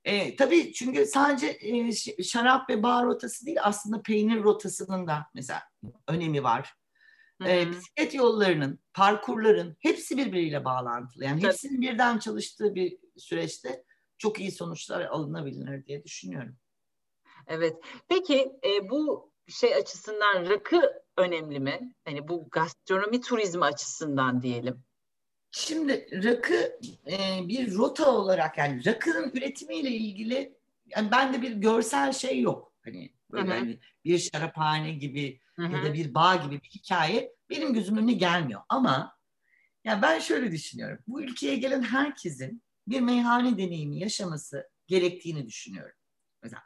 [0.04, 1.92] E, tabii çünkü sadece e,
[2.24, 5.64] şarap ve bağ rotası değil aslında peynir rotasının da mesela
[6.08, 6.74] önemi var.
[7.46, 11.24] E, bisiklet yollarının, parkurların hepsi birbiriyle bağlantılı.
[11.24, 11.52] Yani tabii.
[11.52, 13.84] hepsinin birden çalıştığı bir süreçte
[14.18, 16.56] çok iyi sonuçlar alınabilir diye düşünüyorum.
[17.48, 17.78] Evet.
[18.08, 21.94] Peki e, bu şey açısından rakı önemli mi?
[22.06, 24.84] Hani bu gastronomi turizmi açısından diyelim.
[25.52, 32.42] Şimdi rakı e, bir rota olarak yani rakının üretimiyle ilgili yani bende bir görsel şey
[32.42, 32.74] yok.
[32.86, 35.72] Hani böyle hani bir şaraphane gibi Hı-hı.
[35.72, 38.62] ya da bir bağ gibi bir hikaye benim gözümün önüne gelmiyor.
[38.70, 39.18] Ama
[39.84, 41.00] ya ben şöyle düşünüyorum.
[41.08, 45.96] Bu ülkeye gelen herkesin bir meyhane deneyimi yaşaması gerektiğini düşünüyorum.
[46.44, 46.64] Mesela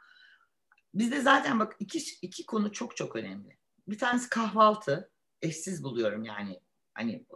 [0.94, 3.58] bizde zaten bak iki, iki konu çok çok önemli.
[3.88, 5.10] Bir tanesi kahvaltı.
[5.42, 6.60] Eşsiz buluyorum yani.
[6.94, 7.26] Hani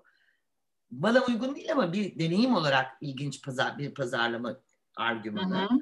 [0.90, 4.60] bana uygun değil ama bir deneyim olarak ilginç pazar, bir pazarlama
[4.96, 5.60] argümanı.
[5.60, 5.78] Hı hı.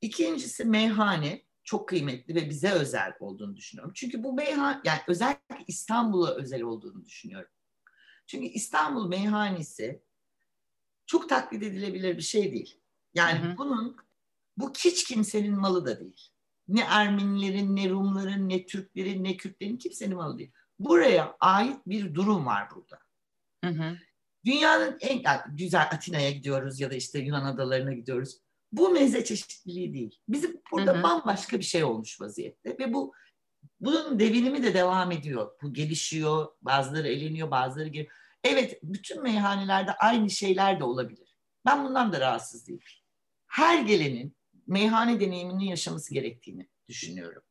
[0.00, 3.92] İkincisi meyhane çok kıymetli ve bize özel olduğunu düşünüyorum.
[3.96, 7.50] Çünkü bu meyhane yani özellikle İstanbul'a özel olduğunu düşünüyorum.
[8.26, 10.02] Çünkü İstanbul meyhanesi
[11.06, 12.80] çok taklit edilebilir bir şey değil.
[13.14, 13.58] Yani hı hı.
[13.58, 13.96] bunun
[14.56, 16.28] bu hiç kimsenin malı da değil.
[16.68, 20.52] Ne Ermenilerin, ne Rumların, ne Türklerin, ne Kürtlerin kimsenin malı değil.
[20.78, 22.98] Buraya ait bir durum var burada.
[23.64, 23.96] Hı hı.
[24.44, 28.40] Dünyanın en yani güzel Atina'ya gidiyoruz ya da işte Yunan adalarına gidiyoruz.
[28.72, 30.18] Bu meze çeşitliliği değil.
[30.28, 31.02] Bizim burada hı hı.
[31.02, 33.12] bambaşka bir şey olmuş vaziyette ve bu
[33.80, 35.50] bunun devinimi de devam ediyor.
[35.62, 38.12] Bu gelişiyor, bazıları eleniyor, bazıları geliyor.
[38.44, 41.36] Evet, bütün meyhanelerde aynı şeyler de olabilir.
[41.66, 42.82] Ben bundan da rahatsız değilim.
[43.46, 47.42] Her gelenin meyhane deneyimini yaşaması gerektiğini düşünüyorum.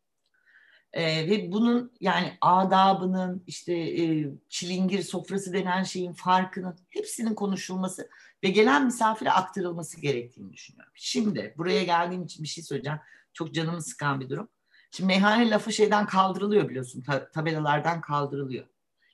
[0.94, 8.10] Ee, ve bunun yani adabının işte e, çilingir sofrası denen şeyin farkının hepsinin konuşulması
[8.44, 10.94] ve gelen misafire aktarılması gerektiğini düşünüyorum.
[10.96, 13.00] Şimdi buraya geldiğim için bir şey söyleyeceğim.
[13.34, 14.50] Çok canımı sıkan bir durum.
[14.92, 17.02] Şimdi meyhane lafı şeyden kaldırılıyor biliyorsun.
[17.02, 18.66] Ta- tabelalardan kaldırılıyor.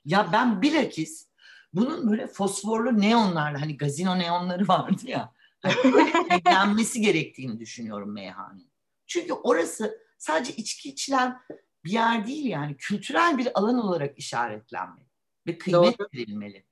[0.04, 1.28] Ya ben bilakis
[1.72, 5.32] bunun böyle fosforlu neonlarla hani gazino neonları vardı ya.
[5.60, 8.62] Hani öyle renklenmesi gerektiğini düşünüyorum meyhane.
[9.06, 11.40] Çünkü orası sadece içki içilen
[11.84, 15.06] bir yer değil yani kültürel bir alan olarak işaretlenmeli
[15.46, 16.08] ve kıymet Doğru.
[16.14, 16.64] verilmeli.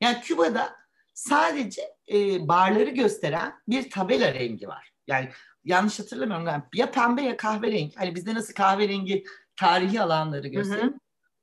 [0.00, 0.76] Yani Küba'da
[1.14, 1.82] sadece
[2.12, 4.92] e, barları gösteren bir tabela rengi var.
[5.06, 5.28] Yani
[5.64, 7.94] yanlış hatırlamıyorum galiba ya pembe ya kahverengi.
[7.96, 9.24] Hani bizde nasıl kahverengi
[9.56, 10.94] tarihi alanları hı.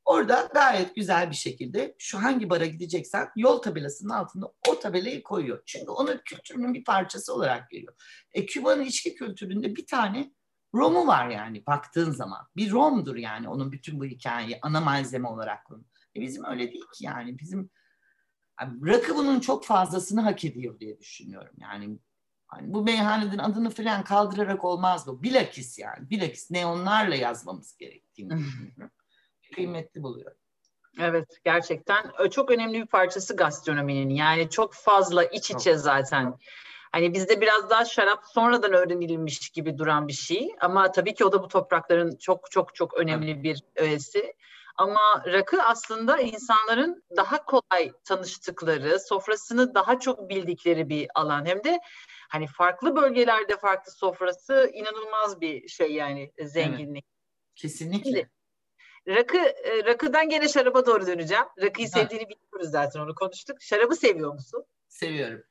[0.06, 5.64] Orada gayet güzel bir şekilde şu hangi bara gideceksen yol tabelasının altında o tabelayı koyuyor.
[5.66, 7.94] Çünkü onu kültürünün bir parçası olarak görüyor.
[8.34, 10.32] E, Küba'nın içki kültüründe bir tane
[10.74, 12.48] Rom'u var yani baktığın zaman.
[12.56, 15.86] Bir Rom'dur yani onun bütün bu hikayeyi ana malzeme olarak konu.
[16.16, 17.70] E, bizim öyle değil ki yani bizim
[18.62, 21.56] yani rakı bunun çok fazlasını hak ediyor diye düşünüyorum.
[21.58, 22.00] Yani
[22.48, 25.24] hani bu meyhaneden adını falan kaldırarak olmaz bu.
[25.24, 28.92] Bilakis yani bilakis neonlarla yazmamız gerektiğini düşünüyorum.
[29.56, 30.38] Kıymetli buluyorum.
[31.00, 36.38] Evet gerçekten çok önemli bir parçası gastronominin yani çok fazla iç içe zaten.
[36.92, 41.32] Hani bizde biraz daha şarap sonradan öğrenilmiş gibi duran bir şey ama tabii ki o
[41.32, 44.34] da bu toprakların çok çok çok önemli bir öğesi.
[44.78, 51.46] Ama rakı aslında insanların daha kolay tanıştıkları, sofrasını daha çok bildikleri bir alan.
[51.46, 51.80] Hem de
[52.30, 57.06] hani farklı bölgelerde farklı sofrası inanılmaz bir şey yani zenginlik.
[57.56, 58.10] Kesinlikle.
[58.10, 58.30] Şimdi,
[59.08, 61.46] Rakı, e, rakıdan gene şaraba doğru döneceğim.
[61.62, 62.00] Rakıyı Ha.
[62.00, 63.62] sevdiğini biliyoruz zaten onu konuştuk.
[63.62, 64.66] Şarabı seviyor musun?
[64.88, 65.44] Seviyorum.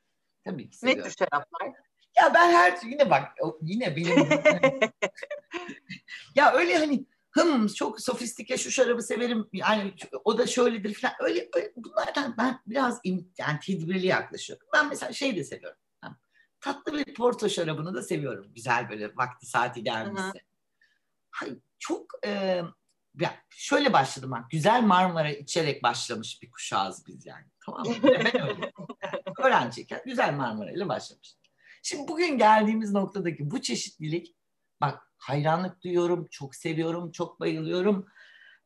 [0.45, 1.11] Tabii ki Ne seviyorum.
[1.11, 1.68] tür şaraplar?
[2.16, 3.29] Ya ben her yine bak
[3.62, 4.16] yine benim
[6.35, 7.07] ya öyle hani
[7.37, 12.61] hım çok sofistike şu şarabı severim yani o da şöyledir falan öyle, öyle bunlardan ben
[12.66, 14.66] biraz im- yani tedbirli yaklaşıyorum.
[14.74, 15.78] Ben mesela şey de seviyorum.
[16.61, 18.53] Tatlı bir porto şarabını da seviyorum.
[18.55, 20.41] Güzel böyle vakti saati gelmişse.
[21.30, 22.62] Hayır, çok e,
[23.20, 24.51] ya şöyle başladım bak.
[24.51, 27.45] Güzel Marmara içerek başlamış bir kuşağız biz yani.
[27.66, 27.95] Tamam mı?
[28.03, 28.72] Ben öyle.
[29.39, 31.41] Öğrenciyken güzel Marmara ile başlamıştık.
[31.82, 34.37] Şimdi bugün geldiğimiz noktadaki bu çeşitlilik
[34.81, 38.07] bak hayranlık duyuyorum, çok seviyorum, çok bayılıyorum.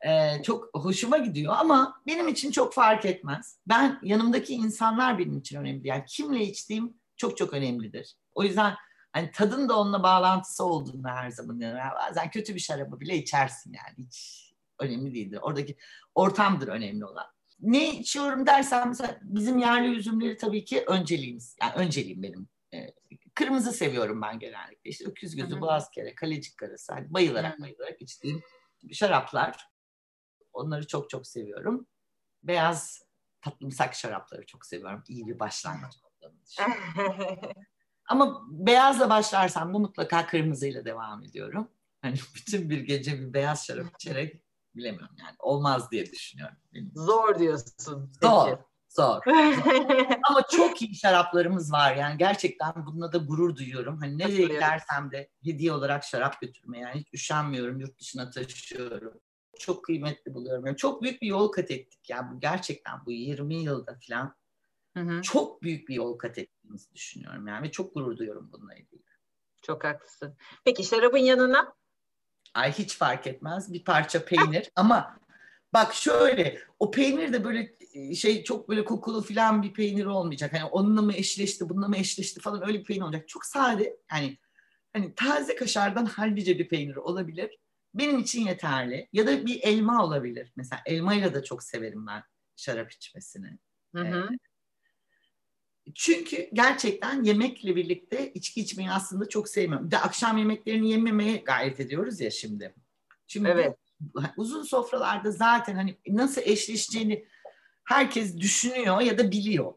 [0.05, 3.57] Ee, çok hoşuma gidiyor ama benim için çok fark etmez.
[3.67, 5.87] Ben yanımdaki insanlar benim için önemli.
[5.87, 8.15] Yani kimle içtiğim çok çok önemlidir.
[8.35, 8.75] O yüzden
[9.13, 13.73] hani tadın da onunla bağlantısı olduğunu her zaman yani bazen kötü bir şarabı bile içersin
[13.73, 15.39] yani hiç önemli değildir.
[15.41, 15.77] Oradaki
[16.15, 17.25] ortamdır önemli olan.
[17.59, 21.57] Ne içiyorum dersen mesela bizim yerli üzümleri tabii ki önceliğimiz.
[21.61, 22.47] Yani önceliğim benim.
[22.73, 22.93] Ee,
[23.35, 24.89] kırmızı seviyorum ben genellikle.
[24.89, 25.61] İşte öküz gözü, Hı hı.
[25.61, 26.93] boğaz kere, kalecik karası.
[26.93, 27.61] Hani bayılarak Hı.
[27.61, 28.41] bayılarak içtiğim
[28.93, 29.67] şaraplar.
[30.53, 31.87] Onları çok çok seviyorum.
[32.43, 33.01] Beyaz
[33.41, 35.03] tatlımsak şarapları çok seviyorum.
[35.07, 37.51] İyi bir başlangıç olduğunu düşünüyorum.
[38.09, 41.71] Ama beyazla başlarsam da mutlaka kırmızıyla devam ediyorum.
[42.01, 44.43] Hani bütün bir gece bir beyaz şarap içerek
[44.75, 46.57] bilemiyorum yani olmaz diye düşünüyorum.
[46.73, 46.91] Benim.
[46.95, 48.11] Zor diyorsun.
[48.21, 48.61] Zor, peki.
[48.95, 49.21] Zor.
[50.29, 53.97] Ama çok iyi şaraplarımız var yani gerçekten bununla da gurur duyuyorum.
[53.97, 59.13] Hani nereye gidersem de hediye olarak şarap götürmeye yani hiç üşenmiyorum yurt dışına taşıyorum.
[59.59, 60.65] Çok kıymetli buluyorum.
[60.65, 64.35] Yani çok büyük bir yol kat ettik yani bu gerçekten bu 20 yılda falan
[64.97, 68.75] Hı hı, çok büyük bir yol kat ettiğimizi düşünüyorum yani ve çok gurur duyuyorum bununla
[68.75, 69.01] ilgili.
[69.61, 70.37] Çok haklısın.
[70.65, 71.73] Peki şarabın yanına?
[72.53, 75.19] Ay hiç fark etmez bir parça peynir ama
[75.73, 77.75] bak şöyle o peynir de böyle
[78.15, 80.53] şey çok böyle kokulu falan bir peynir olmayacak.
[80.53, 83.27] Hani onunla mı eşleşti bununla mı eşleşti falan öyle bir peynir olacak.
[83.27, 84.37] Çok sade yani
[84.93, 87.57] hani taze kaşardan hallice bir peynir olabilir.
[87.93, 89.07] Benim için yeterli.
[89.13, 90.51] Ya da bir elma olabilir.
[90.55, 92.23] Mesela elmayla da çok severim ben
[92.55, 93.57] şarap içmesini.
[93.95, 94.29] Hı hı.
[95.95, 99.85] Çünkü gerçekten yemekle birlikte içki içmeyi aslında çok sevmiyorum.
[99.85, 102.75] Bir de akşam yemeklerini yememeye gayret ediyoruz ya şimdi.
[103.27, 103.77] Şimdi Evet.
[104.37, 107.25] uzun sofralarda zaten hani nasıl eşleşeceğini
[107.91, 109.73] herkes düşünüyor ya da biliyor.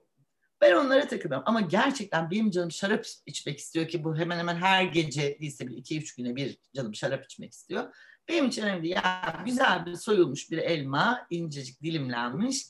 [0.60, 4.84] Ben onlara takılıyorum ama gerçekten benim canım şarap içmek istiyor ki bu hemen hemen her
[4.84, 7.94] gece değilse bir iki üç güne bir canım şarap içmek istiyor.
[8.28, 8.94] Benim için önemli değil.
[8.94, 12.66] Ya güzel bir soyulmuş bir elma, incecik dilimlenmiş.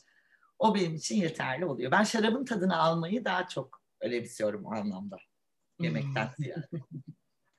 [0.59, 1.91] O benim için yeterli oluyor.
[1.91, 5.17] Ben şarabın tadını almayı daha çok önemsiyorum o anlamda.
[5.81, 6.67] Yemekten ziyade.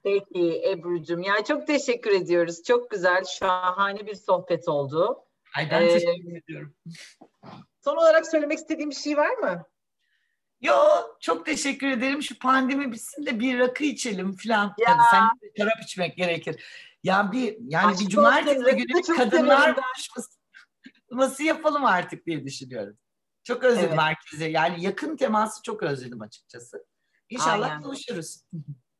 [0.03, 1.23] Peki Ebru'cum.
[1.23, 2.63] Ya çok teşekkür ediyoruz.
[2.63, 5.25] Çok güzel, şahane bir sohbet oldu.
[5.57, 6.75] Ay ben Ee, teşekkür ediyorum.
[7.83, 9.63] Son olarak söylemek istediğim bir şey var mı?
[10.61, 10.75] Yo
[11.19, 12.23] çok teşekkür ederim.
[12.23, 14.73] Şu pandemi bitsin de bir rakı içelim falan.
[14.77, 14.85] Ya.
[14.87, 16.63] Tabii sen şarap içmek gerekir.
[17.03, 19.75] Ya bir yani Aşk bir cumartesi günü bir kadınlar
[21.09, 22.97] buluşması yapalım artık diye düşünüyorum.
[23.43, 23.99] Çok özledim Evet.
[23.99, 24.45] herkese.
[24.45, 26.85] Yani yakın teması çok özledim açıkçası.
[27.29, 27.83] İnşallah Aynen.
[27.83, 28.43] buluşuruz.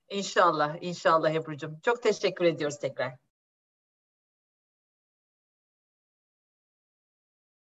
[0.10, 1.80] İnşallah, inşallah Ebru'cum.
[1.80, 3.14] Çok teşekkür ediyoruz tekrar.